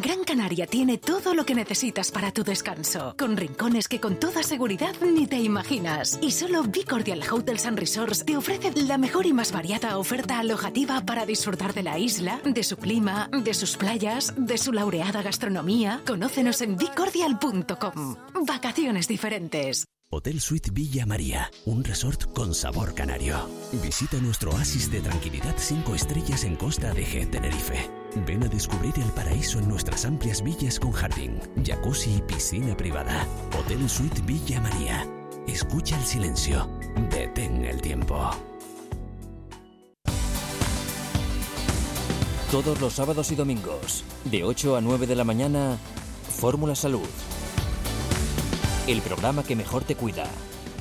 [0.00, 4.42] Gran Canaria tiene todo lo que necesitas para tu descanso, con rincones que con toda
[4.42, 6.18] seguridad ni te imaginas.
[6.22, 11.00] Y solo Bicordial Hotels and Resorts te ofrece la mejor y más variada oferta alojativa
[11.04, 16.00] para disfrutar de la isla, de su clima, de sus playas, de su laureada gastronomía.
[16.06, 18.16] Conócenos en bicordial.com.
[18.46, 19.86] Vacaciones diferentes.
[20.10, 23.48] Hotel Suite Villa María, un resort con sabor canario.
[23.82, 28.03] Visita nuestro oasis de tranquilidad 5 estrellas en Costa de G, Tenerife.
[28.16, 33.26] Ven a descubrir el paraíso en nuestras amplias villas con jardín, jacuzzi y piscina privada.
[33.58, 35.06] Hotel Suite Villa María.
[35.48, 36.68] Escucha el silencio.
[37.10, 38.30] Detén el tiempo.
[42.52, 45.76] Todos los sábados y domingos, de 8 a 9 de la mañana,
[46.38, 47.08] Fórmula Salud.
[48.86, 50.26] El programa que mejor te cuida.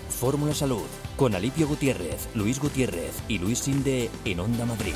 [0.08, 0.86] Fórmula Salud,
[1.18, 4.94] con Alipio Gutiérrez, Luis Gutiérrez y Luis Sinde en Onda Madrid.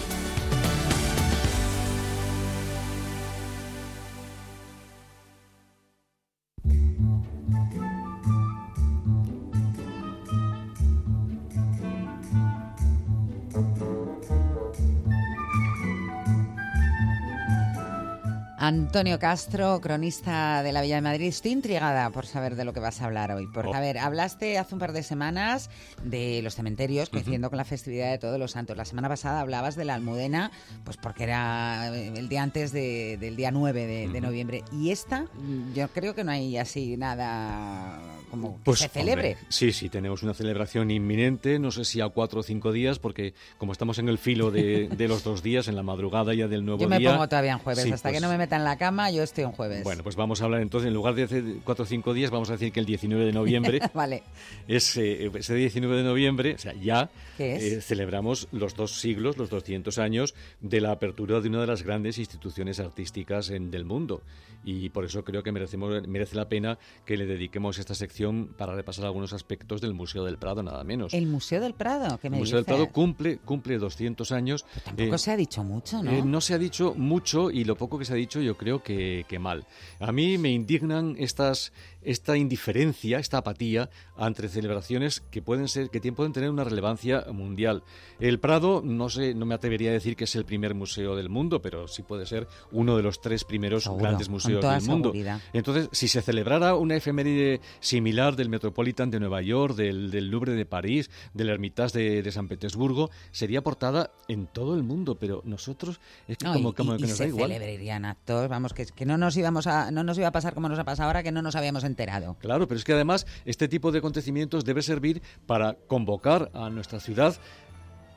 [18.68, 21.28] Antonio Castro, cronista de la Villa de Madrid.
[21.30, 23.48] Estoy intrigada por saber de lo que vas a hablar hoy.
[23.48, 23.74] Porque, Oh.
[23.76, 25.70] a ver, hablaste hace un par de semanas
[26.04, 28.76] de los cementerios, coincidiendo con la festividad de Todos los Santos.
[28.76, 30.52] La semana pasada hablabas de la Almudena,
[30.84, 34.64] pues porque era eh, el día antes de- del día 9 de, noviembre.
[34.74, 35.28] Y esta,
[35.74, 39.36] yo creo que no hay así nada como que Pues, se celebre.
[39.36, 43.00] hombre, sí, sí, tenemos una celebración inminente, no sé si a cuatro o cinco días,
[43.00, 46.50] porque como estamos en el filo de, de los dos días, en la madrugada ya
[46.50, 47.12] del nuevo Yo me día...
[47.12, 47.86] pongo todavía en jueves.
[47.86, 49.84] sí, Hasta que pues, no me meta en la cama, yo estoy en jueves.
[49.84, 52.50] Bueno, pues vamos a hablar entonces, en lugar de hace cuatro o cinco días, vamos
[52.50, 54.24] a decir que el 19 de noviembre vale.
[54.68, 59.50] es eh, ese 19 de noviembre, o sea, ya eh, celebramos los dos siglos, los
[59.50, 64.22] 200 años de la apertura de una de las grandes instituciones artísticas en, del mundo.
[64.66, 68.76] Y por eso creo que merecemos, merece la pena que le dediquemos esta sección para
[68.76, 71.14] repasar algunos aspectos del Museo del Prado, nada menos.
[71.14, 72.66] El Museo del Prado, que me El Museo del?
[72.66, 74.66] Prado cumple, cumple 200 años.
[74.84, 76.12] Tampoco Eh, se ha dicho mucho, ¿no?
[76.12, 78.84] eh, no se ha dicho mucho y lo poco que se ha dicho yo creo
[78.84, 79.66] que, que mal.
[80.00, 81.74] A mí me indignan estas,
[82.04, 87.84] esta indiferencia, esta apatía ante celebraciones que pueden ser que pueden tener una relevancia mundial.
[88.20, 91.30] El Prado no sé, no me atrevería a decir que es el primer museo del
[91.30, 95.10] mundo, pero sí puede ser uno de los tres primeros Seguro, grandes museos del mundo.
[95.10, 95.42] seguridad.
[95.54, 100.54] Entonces, si se celebrara una efeméride similar del Metropolitan de Nueva York, del, del Louvre
[100.54, 105.42] de París, del Hermitage de, de San Petersburgo, sería portada en todo el mundo, pero
[105.46, 107.52] nosotros es que No, como, y, como y- que y nos se da igual.
[107.52, 110.70] celebrarían actos, vamos, que, que no nos íbamos a, no nos iba a pasar como
[110.70, 112.36] nos ha pasado ahora, que no nos habíamos enterado.
[112.40, 117.00] Claro, pero es que además este tipo de acontecimientos debe servir para convocar a nuestra
[117.00, 117.36] ciudad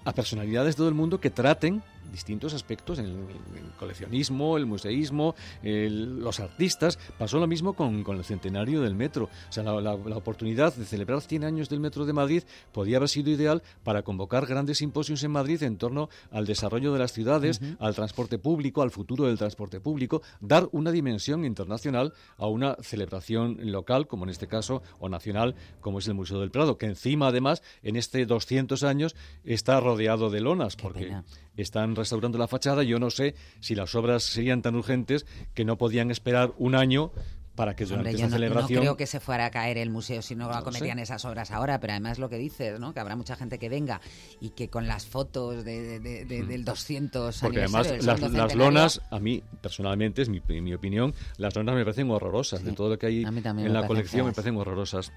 [0.05, 4.67] a personalidades de todo el mundo que traten distintos aspectos en el, el coleccionismo, el
[4.67, 6.99] museísmo, el- los artistas.
[7.19, 9.25] Pasó lo mismo con, con el centenario del metro.
[9.49, 12.43] O sea, la, la- la oportunidad de celebrar 100 años del metro de Madrid
[12.73, 16.99] podía haber sido ideal para convocar grandes simposios en Madrid en torno al desarrollo de
[16.99, 22.47] las ciudades, al transporte público, al futuro del transporte público, dar una dimensión internacional a
[22.47, 26.79] una celebración local, como en este caso, o nacional, como es el Museo del Prado,
[26.79, 31.11] que encima, además, en este 200 años está rodeado de lonas, porque
[31.57, 32.83] están restaurando la fachada.
[32.83, 35.25] Yo no sé si las obras serían tan urgentes
[35.55, 37.13] que no podían esperar un año
[37.57, 38.81] para que durante Hombre, esta yo no, no celebración...
[38.81, 41.03] creo que se fuera a caer el museo si no acometían sé.
[41.03, 42.95] esas obras ahora, pero además lo que dices, ¿no?
[42.95, 44.01] Que habrá mucha gente que venga
[44.41, 47.45] y que con las fotos de, de- de- del 200 Mm.
[47.45, 51.85] Porque además las, las lonas, a mí personalmente, es mi, mi opinión, las lonas me
[51.85, 52.65] parecen horrorosas.
[52.65, 54.37] De todo lo que hay en me la colección me feas.
[54.37, 55.13] parecen horrorosas.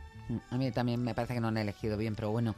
[0.49, 2.55] A mí también me parece que no han elegido bien, pero bueno.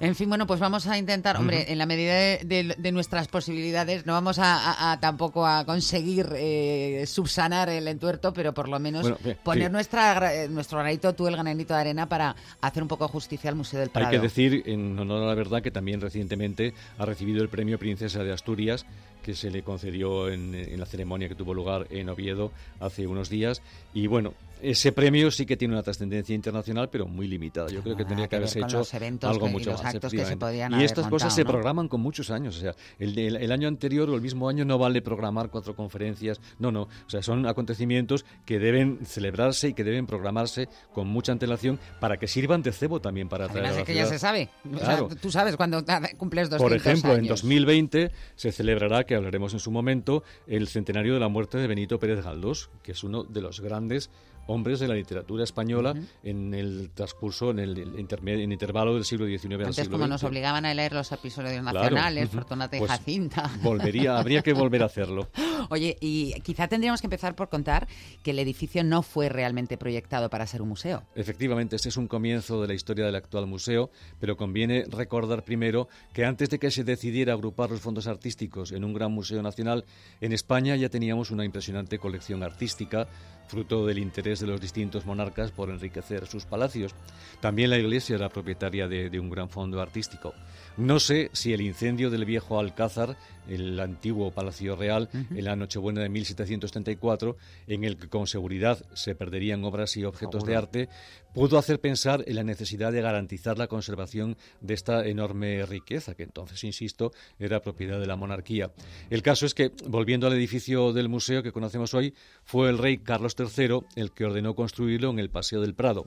[0.00, 3.26] En fin, bueno, pues vamos a intentar, hombre, en la medida de, de- de nuestras
[3.26, 8.68] posibilidades, no vamos a, a- a tampoco a conseguir eh, subsanar el entuerto, pero por
[8.68, 9.72] lo menos Bueno, poner sí.
[9.72, 13.50] nuestra, eh, nuestro granito, tú el granito de arena para hacer un poco de justicia
[13.50, 14.06] al Museo del Prado.
[14.08, 17.76] Hay que decir, en honor a la verdad, que también recientemente ha recibido el premio
[17.78, 18.86] Princesa de Asturias,
[19.22, 23.28] que se le concedió en, en la ceremonia que tuvo lugar en Oviedo hace unos
[23.28, 23.62] días.
[23.92, 24.32] Y bueno,
[24.62, 27.68] ese premio sí que tiene una trascendencia internacional, pero muy limitada.
[27.70, 28.82] Yo creo que tendría que ver haberse hecho
[29.28, 31.44] algo que- y mucho los más, actos que se podían Y haber estas cosas se
[31.44, 31.50] ¿no?
[31.50, 32.56] programan con muchos años.
[32.56, 35.74] O sea, el, el- el año anterior o el mismo año no vale programar cuatro
[35.74, 36.40] conferencias.
[36.58, 36.82] No, no.
[36.82, 42.16] O sea, son acontecimientos que deben celebrarse y que deben programarse con mucha antelación para
[42.16, 44.48] que sirvan de cebo también para atraer Además a la es que ya se sabe.
[44.72, 45.08] O sea, Claro.
[45.20, 45.84] tú sabes cuando
[46.16, 47.28] cumples 200 Por ejemplo, en años.
[47.28, 51.98] 2020 se celebrará, que hablaremos en su momento, el centenario de la muerte de Benito
[51.98, 54.10] Pérez Galdós, que es uno de los grandes
[54.48, 55.94] hombres de la literatura española
[56.24, 60.20] en el transcurso, en el, en intervalo del siglo XIX al Antes, siglo como nos
[60.20, 60.28] XX.
[60.28, 62.34] obligaban a leer los episodios Claro, nacionales, ujú.
[62.38, 63.50] Fortunata y Pues Jacinta.
[63.62, 65.28] Volvería, habría que volver a hacerlo.
[65.70, 67.86] Oye, y quizá tendríamos que empezar por contar
[68.22, 71.04] que el edificio no fue realmente proyectado para ser un museo.
[71.14, 75.88] Efectivamente, este es un comienzo de la historia del actual museo, pero conviene recordar primero
[76.12, 79.84] que antes de que se decidiera agrupar los fondos artísticos en un gran museo nacional,
[80.20, 83.06] en España ya teníamos una impresionante colección artística,
[83.48, 86.94] fruto del interés de los distintos monarcas por enriquecer sus palacios.
[87.40, 90.34] También la Iglesia era propietaria de, un gran fondo artístico.
[90.78, 93.16] No sé si el incendio del viejo Alcázar,
[93.48, 99.16] el antiguo Palacio Real, en la Nochebuena de 1734, en el que con seguridad se
[99.16, 100.88] perderían obras y objetos de arte,
[101.34, 106.22] pudo hacer pensar en la necesidad de garantizar la conservación de esta enorme riqueza, que
[106.22, 107.10] entonces, insisto,
[107.40, 108.70] era propiedad de la monarquía.
[109.10, 112.14] El caso es que, volviendo al edificio del museo que conocemos hoy,
[112.44, 116.06] fue el rey Carlos III el que ordenó construirlo en el Paseo del Prado.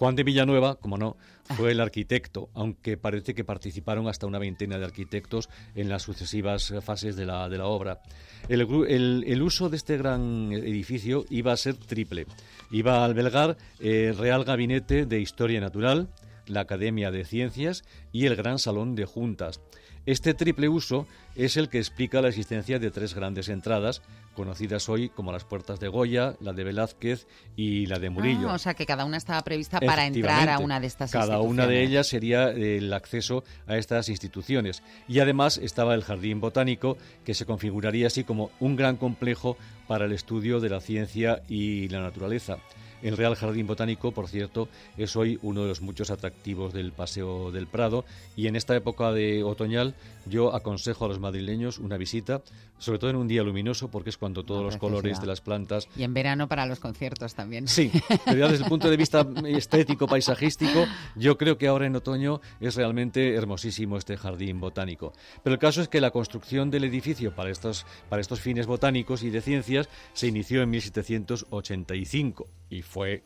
[0.00, 1.18] Juan de Villanueva, como no,
[1.58, 6.70] fue el arquitecto, aunque parece que participaron hasta una veintena de arquitectos en las sucesivas
[6.70, 8.00] eh, fases de la, de la obra.
[8.48, 12.24] El, el- el uso de este gran edificio iba a ser triple.
[12.70, 16.08] Iba a albergar el Real Gabinete de Historia Natural,
[16.46, 19.60] la Academia de Ciencias y el Gran Salón de Juntas.
[20.06, 24.02] Este triple uso es el que explica la existencia de tres grandes entradas,
[24.34, 28.48] conocidas hoy como las puertas de Goya, la de Velázquez y la de Murillo.
[28.50, 31.40] Ah, o sea que cada una estaba prevista para entrar a una de estas Cada
[31.40, 31.90] una de instituciones.
[31.90, 34.82] ellas sería el acceso a estas instituciones.
[35.06, 40.06] Y además estaba el Jardín Botánico, que se configuraría así como un gran complejo para
[40.06, 42.58] el estudio de la ciencia y la naturaleza.
[43.02, 47.50] El Real Jardín Botánico, por cierto, es hoy uno de los muchos atractivos del Paseo
[47.50, 48.04] del Prado
[48.36, 49.94] y en esta época de otoñal
[50.26, 52.42] yo aconsejo a los madrileños una visita,
[52.78, 55.88] sobre todo en un día luminoso porque es cuando todos los colores de las plantas
[55.96, 57.68] Y en verano para los conciertos también.
[57.68, 57.90] Sí,
[58.24, 60.86] pero desde el punto de vista estético, paisajístico,
[61.16, 65.12] yo creo que ahora en otoño es realmente hermosísimo este jardín botánico.
[65.42, 69.22] Pero el caso es que la construcción del edificio para estos, para estos fines botánicos
[69.22, 73.22] y de ciencias se inició en 1785 y fue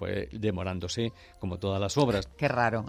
[0.00, 2.26] fue demorándose como todas las obras.
[2.38, 2.86] Qué raro.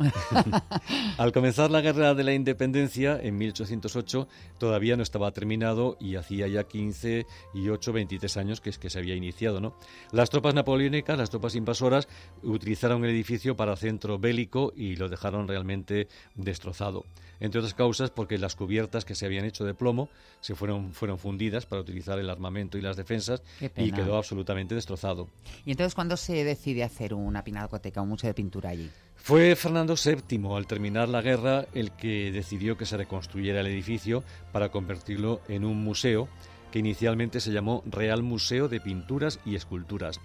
[1.18, 6.48] Al comenzar la Guerra de la Independencia en 1808 todavía no estaba terminado y hacía
[6.48, 9.76] ya 15 y 8, 23 años que es que se había iniciado, ¿no?
[10.14, 12.08] Las tropas napoleónicas, las tropas invasoras
[12.44, 17.04] utilizaron el edificio para centro bélico y lo dejaron realmente destrozado.
[17.42, 20.08] Entre otras causas porque las cubiertas que se habían hecho de plomo
[20.40, 25.28] se fueron fueron fundidas para utilizar el armamento y las defensas y quedó absolutamente destrozado.
[25.66, 27.01] Y entonces, ¿cuándo se decide hacer
[28.28, 28.90] de pintura allí?
[29.16, 34.24] Fue Fernando VII, al terminar la guerra, el que decidió que se reconstruyera el edificio
[34.52, 36.28] para convertirlo en un museo
[36.72, 40.20] que inicialmente se llamó Real Museo de Pinturas y Esculturas.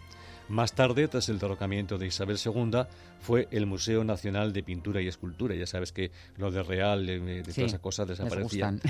[0.49, 2.83] Más tarde, tras el derrocamiento de Isabel II,
[3.21, 5.55] fue el Museo Nacional de Pintura y Escultura.
[5.57, 8.75] Ya sabes que lo de Real, eh, de Sí, todas esas cosas desaparecía.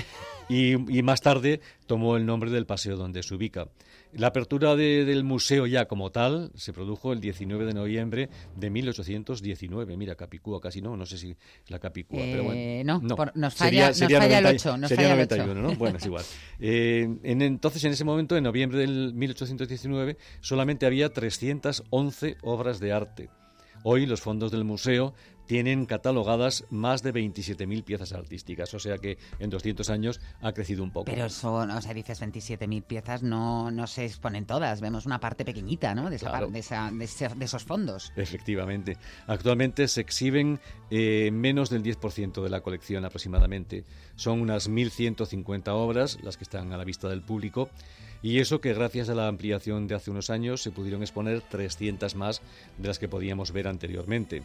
[0.49, 3.67] Y, y más tarde tomó el nombre del paseo donde se ubica.
[4.13, 8.69] La apertura de- del museo ya como tal se produjo el 19 de noviembre de
[8.69, 9.97] 1819.
[9.97, 11.35] Mira, Capicúa casi no, no sé si
[11.67, 13.01] la Capicúa, pero Eh, bueno.
[13.03, 15.35] no, por- nos falla- nos falla el 8, nos sería falla el 8.
[15.37, 15.75] 91, ¿no?
[15.75, 16.23] Bueno, es igual.
[16.61, 21.09] Eh, en, entonces, en ese momento, en noviembre del 1819, solamente había
[21.51, 23.29] 311 obras de arte.
[23.83, 25.13] Hoy los fondos del museo
[25.45, 30.83] tienen catalogadas más de 27.000 piezas artísticas, o sea que en 200 años ha crecido
[30.83, 31.05] un poco.
[31.05, 34.81] Pero son, o sea, dices 27.000 piezas, no, no se exponen todas.
[34.81, 36.09] Vemos una parte pequeñita, ¿no?
[36.09, 36.47] De, esa Claro.
[36.47, 38.11] de, esa- de de esos fondos.
[38.17, 38.97] Efectivamente.
[39.27, 43.85] Actualmente se exhiben eh, menos del 10% de la colección aproximadamente.
[44.17, 47.69] Son unas 1.150 obras las que están a la vista del público.
[48.21, 52.15] Y eso que gracias a la ampliación de hace unos años se pudieron exponer 300
[52.15, 52.41] más
[52.77, 54.43] de las que podíamos ver anteriormente.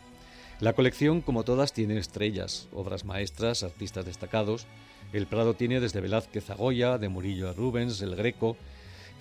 [0.60, 4.66] La colección, como todas, tiene estrellas, obras maestras, artistas destacados.
[5.12, 8.56] El Prado tiene desde Velázquez a Goya, de Murillo a Rubens, el Greco,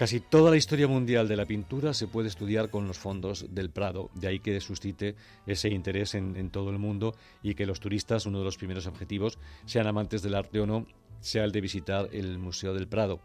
[0.01, 3.69] Casi toda la historia mundial de la pintura se puede estudiar con los fondos del
[3.69, 7.79] Prado, de ahí que suscite ese interés en, en todo el mundo y que los
[7.79, 10.87] turistas, uno de los primeros objetivos, sean amantes del arte o no,
[11.19, 13.19] sea el de visitar el Museo del Prado.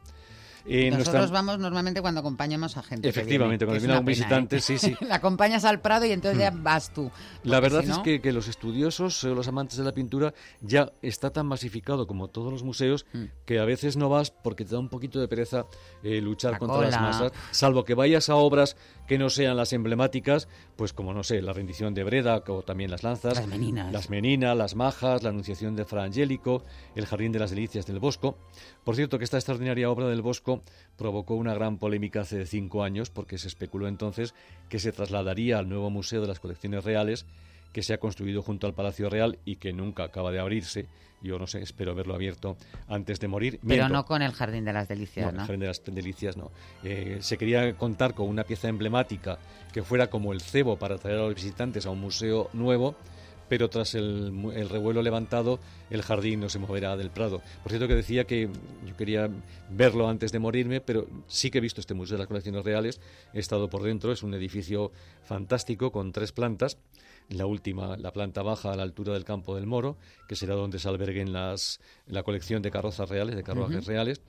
[0.68, 3.08] Eh, Nosotros nuestra- vamos normalmente cuando acompañamos a gente.
[3.08, 4.60] Efectivamente, viene, cuando viene una pena, visitante, ¿eh?
[4.60, 4.96] sí, sí.
[5.06, 6.62] La acompañas al Prado y entonces ya Mm.
[6.62, 7.10] vas tú.
[7.44, 10.90] La verdad si es que, que los estudiosos, eh, los amantes de la pintura, ya
[11.02, 13.24] está tan masificado como todos los museos Mm.
[13.44, 15.66] que a veces no vas porque te da un poquito de pereza
[16.02, 18.76] eh, luchar La contra las masas, salvo que vayas a obras
[19.06, 22.90] que no sean las emblemáticas, pues como no sé, la rendición de Breda o también
[22.90, 23.92] las lanzas, Las meninas.
[23.92, 26.62] las meninas, las majas, la anunciación de Fra Angelico,
[26.94, 28.36] el jardín de las delicias del Bosco.
[28.84, 30.62] Por cierto, que esta extraordinaria obra del Bosco
[30.96, 34.34] provocó una gran polémica hace cinco años porque se especuló entonces
[34.68, 37.26] que se trasladaría al nuevo Museo de las Colecciones Reales
[37.76, 40.86] que se ha construido junto al Palacio Real y que nunca acaba de abrirse.
[41.20, 42.56] Yo no sé, espero verlo abierto
[42.88, 43.60] antes de morir.
[43.68, 45.40] Pero no con el Jardín de las Delicias, No, ¿no?
[45.42, 46.50] el Jardín de las Delicias no.
[46.82, 49.38] Eh, se quería contar con una pieza emblemática
[49.74, 52.96] que fuera como el cebo para atraer a los visitantes a un museo nuevo,
[53.50, 55.60] pero tras el, el revuelo levantado,
[55.90, 57.42] el jardín no se moverá del Prado.
[57.62, 58.48] Por cierto que decía que
[58.86, 59.28] yo quería
[59.70, 63.02] verlo antes de morirme, pero sí que he visto este Museo de las Colecciones Reales,
[63.34, 64.92] he estado por dentro, es un edificio
[65.24, 66.78] fantástico con tres plantas.
[67.28, 69.96] La última, la planta baja a la altura del Campo del Moro,
[70.28, 74.20] que será donde se alberguen las, la colección de carrozas reales, de carruajes reales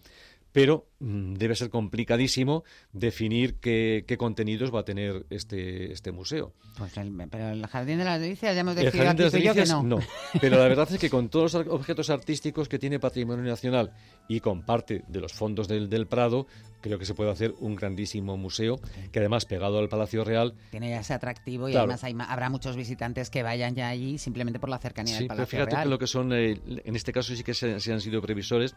[0.52, 6.54] pero mm, debe ser complicadísimo definir qué, qué contenidos va a tener este, este museo.
[6.78, 9.32] Pues el, pero el Jardín de las Delicias ya hemos El decidido de aquí las
[9.32, 10.00] tú y yo que Delicias, no.
[10.41, 13.91] Pero la verdad es que con todos los objetos artísticos que tiene Patrimonio Nacional
[14.28, 16.48] y con parte de los fondos del, del Prado,
[16.82, 18.80] creo que se puede hacer un grandísimo museo
[19.12, 21.86] que además pegado al Palacio Real Tiene ya ese atractivo y Claro.
[21.86, 25.28] además hay habrá muchos visitantes que vayan ya allí simplemente por la cercanía Sí, del
[25.28, 25.84] pero Palacio fíjate Real.
[25.84, 28.76] que lo que son, eh, en este caso sí que se, se han sido previsores,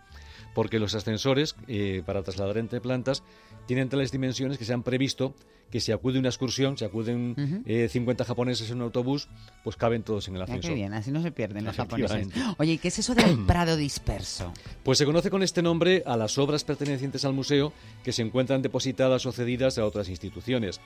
[0.55, 3.23] porque los ascensores eh, para trasladar entre plantas
[3.67, 5.35] tienen tales dimensiones que se han previsto
[5.71, 7.63] que si acude una excursión, si acuden Ujú.
[7.65, 9.29] eh, 50 japoneses en un autobús,
[9.63, 10.71] pues caben todos en el ascensor.
[10.71, 12.27] qué bien, así no se pierden los japoneses.
[12.59, 14.53] Oye, ¿y qué es eso del Prado disperso?
[14.83, 17.73] Pues se conoce con este nombre a las obras pertenecientes al museo
[18.03, 20.81] que se encuentran depositadas o cedidas a otras instituciones.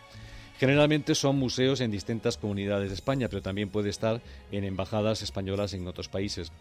[0.58, 4.20] Generalmente son museos en distintas comunidades de España, pero también puede estar
[4.52, 6.52] en embajadas españolas en otros países.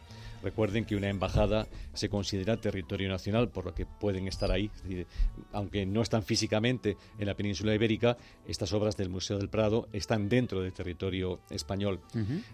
[0.44, 4.70] Recuerden que una embajada se considera territorio nacional, por lo que pueden estar ahí.
[4.76, 5.08] Es decir,
[5.54, 8.18] aunque no están físicamente en la península ibérica,
[8.48, 12.02] estas obras del Museo del Prado están dentro del territorio español.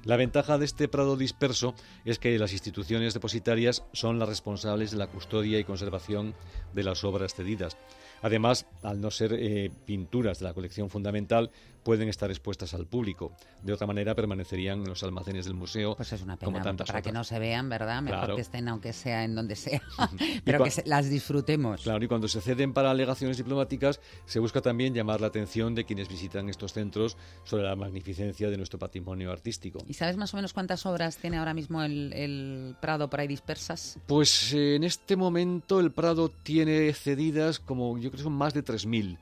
[0.03, 1.73] La ventaja de este Prado disperso
[2.05, 6.35] es que las instituciones depositarias son las responsables de la custodia y conservación
[6.73, 7.75] de las obras cedidas.
[8.21, 11.51] Además, al no ser eh, pinturas de la colección fundamental,
[11.83, 13.31] pueden estar expuestas al público.
[13.63, 16.87] De otra manera, permanecerían en los almacenes del museo Pues es una como pena, tantas
[16.87, 18.01] para que no se vean, ¿verdad?
[18.01, 18.35] Mejor Claro.
[18.35, 19.81] que estén aunque sea en donde sea,
[20.43, 21.81] pero que se- las disfrutemos.
[21.81, 25.85] Claro, y cuando se ceden para alegaciones diplomáticas, se busca también llamar la atención de
[25.85, 29.79] quienes visitan estos centros sobre la magnificencia de nuestro patrimonio artístico.
[29.87, 33.27] ¿Y sabes más o menos cuántas obras tiene ahora mismo el, el Prado por ahí
[33.27, 33.97] dispersas?
[34.07, 38.53] Pues eh, en este momento el Prado tiene cedidas como yo creo que son más
[38.53, 39.17] de 3.000,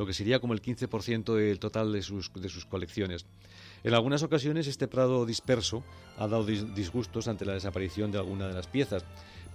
[0.00, 3.26] lo que sería como el 15% del total de sus, de sus colecciones.
[3.84, 5.84] En algunas ocasiones este Prado disperso
[6.16, 9.04] ha dado dis- disgustos ante la desaparición de alguna de las piezas,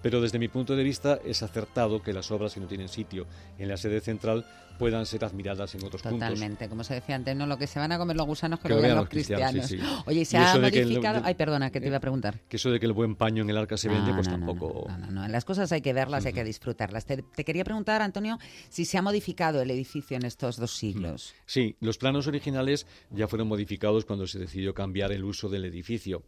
[0.03, 3.25] pero desde mi punto de vista es acertado que las obras que no tienen sitio
[3.57, 4.45] en la sede central
[4.77, 6.19] puedan ser admiradas en otros puntos.
[6.19, 8.67] Totalmente, como se decía antes, no lo que se van a comer los gusanos que,
[8.67, 9.91] Que lo vean los cristianos, cristianos.
[9.91, 10.03] sí, sí.
[10.05, 11.21] Oye, ¿y se Y ha el- modificado?
[11.21, 12.39] de- Ay, perdona, que te iba a preguntar.
[12.49, 14.37] Que eso de que el buen paño en el arca se vende, No, pues no,
[14.37, 14.87] no, tampoco...
[14.99, 17.05] No, no, las cosas hay que verlas, hay que disfrutarlas.
[17.05, 18.37] Te, te quería preguntar, Antonio,
[18.69, 21.33] si se ha modificado el edificio en estos dos siglos.
[21.45, 26.23] Sí, los planos originales ya fueron modificados cuando se decidió cambiar el uso del edificio,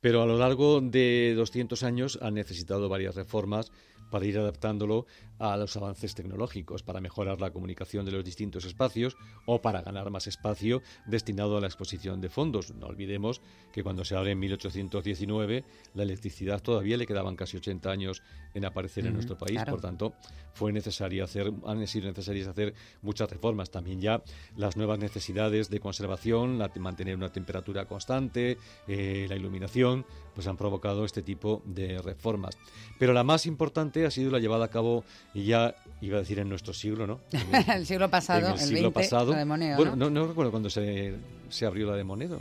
[0.00, 3.72] pero a lo largo de 200 años han necesitado varias reformas
[4.10, 5.06] para ir adaptándolo
[5.38, 10.10] a los avances tecnológicos, para mejorar la comunicación de los distintos espacios o para ganar
[10.10, 12.72] más espacio destinado a la exposición de fondos.
[12.74, 13.42] No olvidemos
[13.72, 18.22] que cuando se abre en 1819 la electricidad todavía le quedaban casi 80 años
[18.54, 19.72] en aparecer en nuestro país, claro.
[19.72, 20.14] por tanto
[20.54, 23.70] fue necesario hacer, han sido necesarias hacer muchas reformas.
[23.70, 24.22] También ya
[24.56, 28.56] las nuevas necesidades de conservación, la- mantener una temperatura constante,
[28.88, 32.56] eh, la iluminación, pues han provocado este tipo de reformas.
[32.98, 36.48] Pero la más importante ha sido la llevada a cabo, ya iba a decir en
[36.48, 37.20] nuestro siglo, ¿no?
[37.32, 39.32] En el siglo pasado, en el el siglo 20, pasado.
[39.32, 40.10] la de Moneo, bueno, ¿no?
[40.10, 41.14] no, no recuerdo cuándo se,
[41.48, 42.38] se abrió la de Monedo.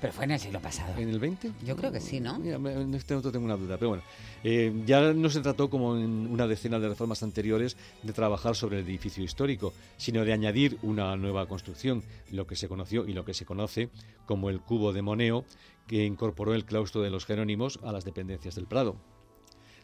[0.00, 0.92] Pero fue en el siglo pasado.
[0.98, 1.50] ¿En el 20?
[1.64, 2.38] Yo creo que sí, ¿no?
[2.38, 4.02] Mira, en este momento tengo una duda, pero bueno.
[4.42, 8.80] eh, ya no se trató como en una decena de reformas anteriores de trabajar sobre
[8.80, 13.24] el edificio histórico, sino de añadir una nueva construcción, lo que se conoció y lo
[13.24, 13.88] que se conoce
[14.26, 15.46] como el cubo de Moneo,
[15.86, 18.96] que incorporó el claustro de los Jerónimos a las dependencias del Prado.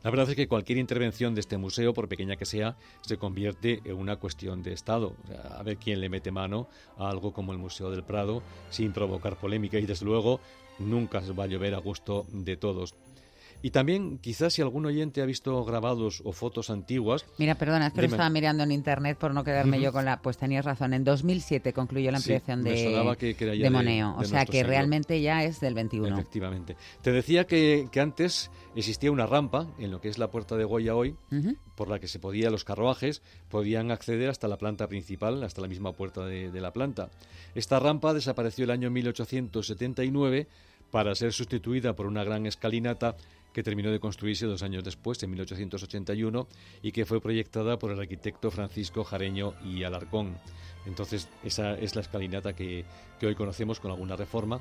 [0.02, 3.82] La verdad es que cualquier intervención de este museo, por pequeña que sea, se convierte
[3.84, 5.14] en una cuestión de Estado.
[5.50, 9.36] A ver quién le mete mano a algo como el Museo del Prado sin provocar
[9.36, 10.40] polémica y, desde luego,
[10.78, 12.94] nunca se va a llover a gusto de todos.
[13.62, 17.26] Y también, quizás si algún oyente ha visto grabados o fotos antiguas...
[17.38, 20.22] Mira, perdona, es que lo estaba mirando en internet por no quedarme yo con la...
[20.22, 22.70] Pues tenías razón, en 2007 concluyó la ampliación de,
[23.18, 24.14] que- de Moneo.
[24.18, 24.68] de o sea que siglo.
[24.68, 26.08] realmente ya es del 21.
[26.16, 26.76] Efectivamente.
[27.02, 30.64] Te decía que, que antes existía una rampa en lo que es la puerta de
[30.64, 31.16] Goya hoy,
[31.74, 35.68] por la que se podía, los carruajes podían acceder hasta la planta principal, hasta la
[35.68, 37.10] misma puerta de, de la planta.
[37.54, 40.46] Esta rampa desapareció el año 1879
[40.90, 43.16] para ser sustituida por una gran escalinata
[43.52, 46.48] que terminó de construirse dos años después, en 1881,
[46.82, 50.36] y que fue proyectada por el arquitecto Francisco Jareño y Alarcón.
[50.86, 52.84] Entonces, esa es la escalinata que,
[53.18, 54.60] que hoy conocemos con alguna reforma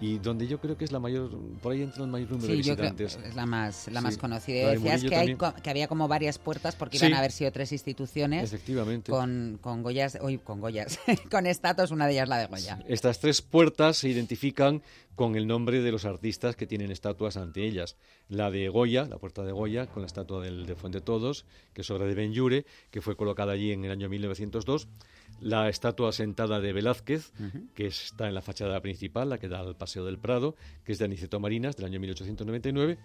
[0.00, 2.54] y donde yo creo que es la mayor, por ahí entra el mayor número de
[2.54, 3.18] Sí, yo creo visitantes.
[3.30, 4.04] es la más, la Sí.
[4.06, 4.62] más conocida.
[4.62, 7.04] La de Decías que, hay, que había como varias puertas porque Sí.
[7.06, 9.10] iban a haber sido tres instituciones Efectivamente.
[9.10, 11.00] con, con Goyas, uy, con Goyas,
[11.32, 12.78] con estatuas, una de ellas la de Goya.
[12.86, 14.82] Estas tres puertas se identifican
[15.16, 17.96] con el nombre de los artistas que tienen estatuas ante ellas.
[18.28, 21.80] La de Goya, la puerta de Goya, con la estatua del de Fuente Todos, que
[21.80, 24.86] es obra de Benlliure, que fue colocada allí en el año 1902.
[25.40, 27.32] La estatua sentada de Velázquez,
[27.74, 30.98] que está en la fachada principal, la que da al Paseo del Prado, que es
[30.98, 32.98] de Aniceto Marinas, del año 1899.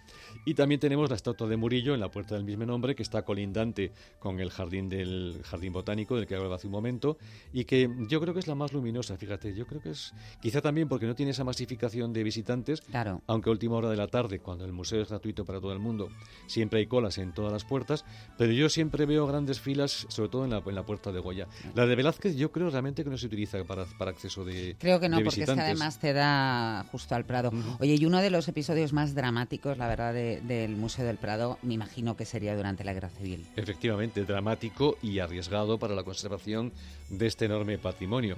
[0.45, 3.23] Y también tenemos la estatua de Murillo en la puerta del mismo nombre, que está
[3.23, 7.17] colindante con el jardín del jardín botánico, del que hablaba hace un momento,
[7.53, 9.53] y que yo creo que es la más luminosa, fíjate.
[9.53, 13.21] Yo creo que es, quizá también porque no tiene esa masificación de visitantes, Claro.
[13.27, 15.79] aunque a última hora de la tarde, cuando el museo es gratuito para todo el
[15.79, 16.09] mundo,
[16.47, 18.03] siempre hay colas en todas las puertas,
[18.37, 21.47] pero yo siempre veo grandes filas, sobre todo en la, en la puerta de Goya.
[21.75, 24.99] La de Velázquez yo creo realmente que no se utiliza para, para acceso de Creo
[24.99, 27.51] que no, porque es que además te da justo al Prado.
[27.79, 31.57] Oye, y uno de los episodios más dramáticos, la verdad, de- del Museo del Prado,
[31.61, 33.45] me imagino que sería durante la Guerra Civil.
[33.55, 36.71] Efectivamente, dramático y arriesgado para la conservación
[37.09, 38.37] de este enorme patrimonio.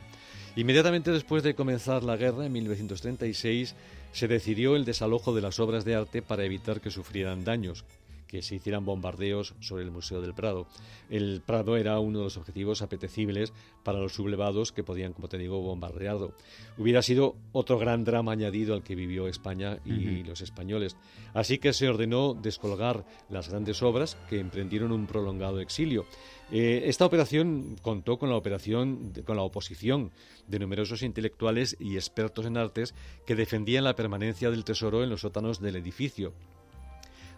[0.57, 3.75] Inmediatamente después de comenzar la guerra, en 1936,
[4.15, 7.83] se decidió el desalojo de las obras de arte para evitar que sufrieran daños,
[8.27, 10.67] que se hicieran bombardeos sobre el Museo del Prado.
[11.09, 13.51] El Prado era uno de los objetivos apetecibles
[13.83, 16.31] para los sublevados que podían, como te digo, bombardearlo.
[16.77, 20.95] Hubiera sido otro gran drama añadido al que vivió España y los españoles.
[21.33, 26.05] Así que se ordenó descolgar las grandes obras que emprendieron un prolongado exilio.
[26.51, 30.11] Eh, esta operación contó con la operación con la oposición
[30.47, 32.93] de numerosos intelectuales y expertos en artes
[33.25, 36.33] que defendían la permanencia del tesoro en los sótanos del edificio.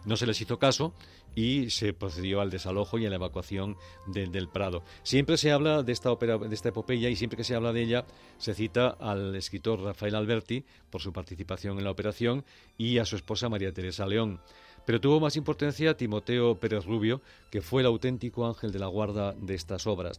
[0.04, 0.94] No se les hizo caso
[1.34, 4.82] y se procedió al desalojo y a la evacuación de- del Prado.
[5.02, 7.82] Siempre se habla de esta, opera, de esta epopeya y siempre que se habla de
[7.82, 8.06] ella
[8.38, 12.44] se cita al escritor Rafael Alberti por su participación en la operación
[12.76, 14.40] y a su esposa María Teresa León.
[14.88, 17.20] Pero tuvo más importancia Timoteo Pérez Rubio,
[17.50, 20.18] que fue el auténtico ángel de la guarda de estas obras.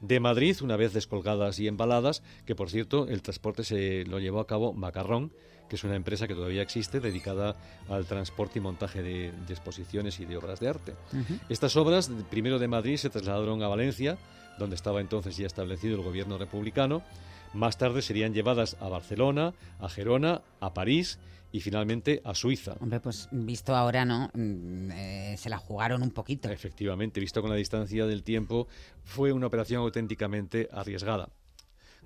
[0.00, 4.38] De Madrid, una vez descolgadas y embaladas, que por cierto el transporte se lo llevó
[4.38, 5.32] a cabo Macarrón,
[5.68, 7.56] que es una empresa que todavía existe dedicada
[7.88, 10.94] al transporte y montaje de, de exposiciones y de obras de arte.
[11.48, 14.16] Estas obras, primero de Madrid, se trasladaron a Valencia,
[14.60, 17.02] donde estaba entonces ya establecido el gobierno republicano.
[17.54, 21.18] Más tarde serían llevadas a Barcelona, a Gerona, a París
[21.52, 22.74] y finalmente a Suiza.
[22.80, 24.28] Hombre, pues visto ahora, ¿no?
[24.34, 26.50] Mm, eh, se la jugaron un poquito.
[26.50, 28.66] Efectivamente, visto con la distancia del tiempo,
[29.04, 31.28] fue una operación auténticamente arriesgada.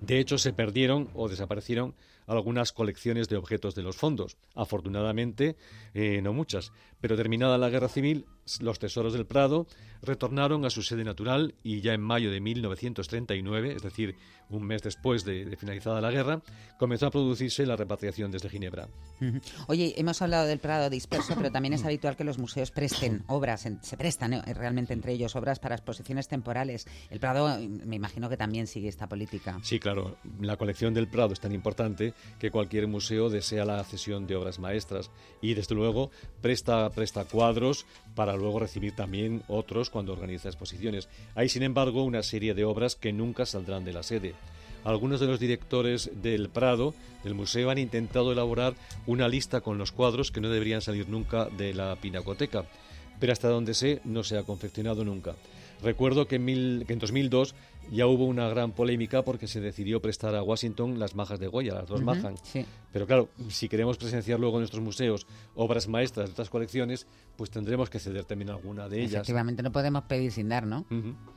[0.01, 1.95] De hecho, se perdieron o desaparecieron
[2.27, 4.37] algunas colecciones de objetos de los fondos.
[4.53, 5.57] Afortunadamente,
[5.93, 6.71] eh, no muchas.
[7.01, 8.25] Pero terminada la guerra civil,
[8.61, 9.67] los tesoros del Prado
[10.01, 14.15] retornaron a su sede natural y ya en mayo de 1939, es decir,
[14.49, 16.41] un mes después de, de finalizada la guerra,
[16.77, 18.87] comenzó a producirse la repatriación desde Ginebra.
[19.67, 23.67] Oye, hemos hablado del Prado disperso, pero también es habitual que los museos presten obras,
[23.81, 26.87] se prestan eh, realmente entre ellos obras para exposiciones temporales.
[27.09, 29.59] El Prado, me imagino que también sigue esta política.
[29.61, 30.17] Sí, claro.
[30.39, 34.59] La colección del Prado es tan importante que cualquier museo desea la cesión de obras
[34.59, 37.85] maestras y, desde luego, presta, presta cuadros
[38.15, 41.07] para luego recibir también otros cuando organiza exposiciones.
[41.35, 44.33] Hay, sin embargo, una serie de obras que nunca saldrán de la sede.
[44.83, 48.75] Algunos de los directores del Prado, del museo, han intentado elaborar
[49.07, 52.65] una lista con los cuadros que no deberían salir nunca de la pinacoteca,
[53.19, 55.35] pero hasta donde sé no se ha confeccionado nunca.
[55.83, 57.55] Recuerdo que en, mil- que en 2002
[57.91, 61.73] ya hubo una gran polémica porque se decidió prestar a Washington las majas de Goya,
[61.73, 62.01] las dos
[62.43, 62.65] sí.
[62.91, 67.51] Pero claro, si queremos presenciar luego en nuestros museos obras maestras de otras colecciones, pues
[67.51, 69.13] tendremos que ceder también alguna de ellas.
[69.13, 70.85] Efectivamente, no podemos pedir sin dar, ¿no?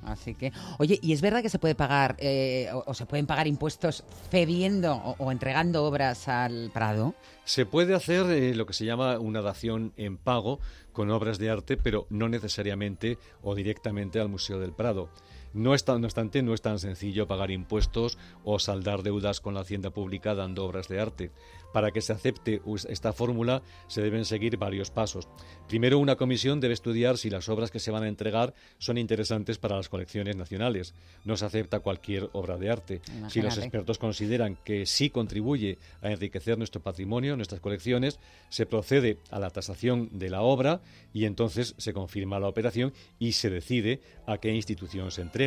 [0.04, 3.26] Así que, oye, ¿y es verdad que se puede pagar eh, o, o se pueden
[3.26, 7.14] pagar impuestos cediendo o, o entregando obras al Prado?
[7.44, 10.58] Se puede hacer eh, lo que se llama una dación en pago
[10.92, 15.08] con obras de arte, pero no necesariamente o directamente al Museo del Prado.
[15.54, 19.60] No, está, no obstante, no es tan sencillo pagar impuestos o saldar deudas con la
[19.60, 21.30] hacienda pública dando obras de arte.
[21.72, 25.28] Para que se acepte esta fórmula se deben seguir varios pasos.
[25.68, 29.58] Primero, una comisión debe estudiar si las obras que se van a entregar son interesantes
[29.58, 30.94] para las colecciones nacionales.
[31.24, 33.00] No se acepta cualquier obra de arte.
[33.28, 39.18] Si los expertos consideran que sí contribuye a enriquecer nuestro patrimonio, nuestras colecciones, se procede
[39.30, 40.82] a la tasación de la obra
[41.14, 45.41] y entonces se confirma la operación y se decide a qué institución se entrega.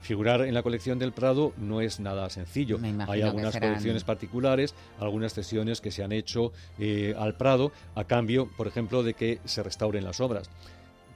[0.00, 2.78] Figurar en la colección del Prado no es nada sencillo.
[3.08, 8.48] Hay algunas colecciones particulares, algunas cesiones que se han hecho eh, al Prado a cambio,
[8.56, 10.48] por ejemplo, de que se restauren las obras.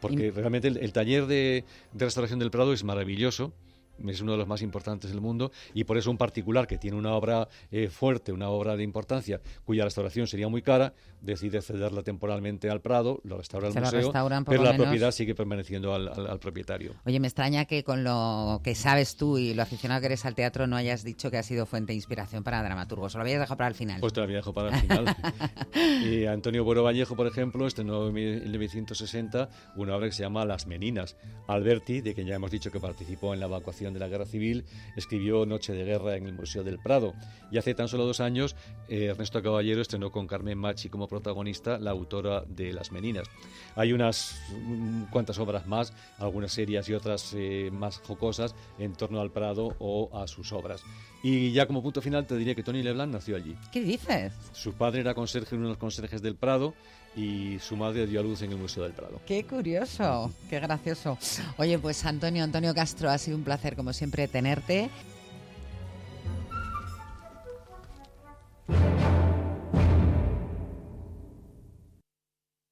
[0.00, 3.52] Porque realmente el, taller de, de restauración del Prado es maravilloso
[4.08, 6.96] es uno de los más importantes del mundo y por eso un particular que tiene
[6.96, 12.02] una obra eh, fuerte, una obra de importancia, cuya restauración sería muy cara, decide cederla
[12.02, 14.12] temporalmente al Prado, lo restaura al museo,
[14.46, 16.94] pero la propiedad sigue permaneciendo al, propietario.
[17.04, 20.34] Oye, me extraña que con lo que sabes tú y lo aficionado que eres al
[20.34, 23.14] teatro no hayas dicho que ha sido fuente de inspiración para dramaturgos.
[23.14, 24.00] ¿O lo habías dejado para el final?
[24.00, 25.16] Pues te lo había dejado para el final.
[26.04, 30.66] y Antonio Buero Vallejo, por ejemplo, estrenó en 1960 una obra que se llama Las
[30.66, 31.16] Meninas.
[31.46, 34.64] Alberti, de quien ya hemos dicho que participó en la evacuación de la Guerra Civil,
[34.96, 37.14] escribió Noche de Guerra en el Museo del Prado.
[37.50, 38.56] Y hace tan solo dos años,
[38.88, 43.28] eh, Ernesto Caballero estrenó con Carmen Machi como protagonista, la autora de Las Meninas.
[43.76, 44.40] Hay unas
[45.10, 50.10] cuantas obras más, algunas serias y otras eh, más jocosas, en torno al Prado o
[50.12, 50.82] a sus obras.
[51.22, 53.56] Y ya como punto final te diré que Tony Leblanc nació allí.
[53.72, 54.32] ¿Qué dices?
[54.52, 56.74] Su padre era conserje uno de los conserjes del Prado
[57.16, 59.20] y su madre dio a luz en el Museo del Prado.
[59.26, 61.18] Qué curioso, qué gracioso.
[61.56, 64.90] Oye, pues Antonio, Antonio Castro, ha sido un placer como siempre tenerte.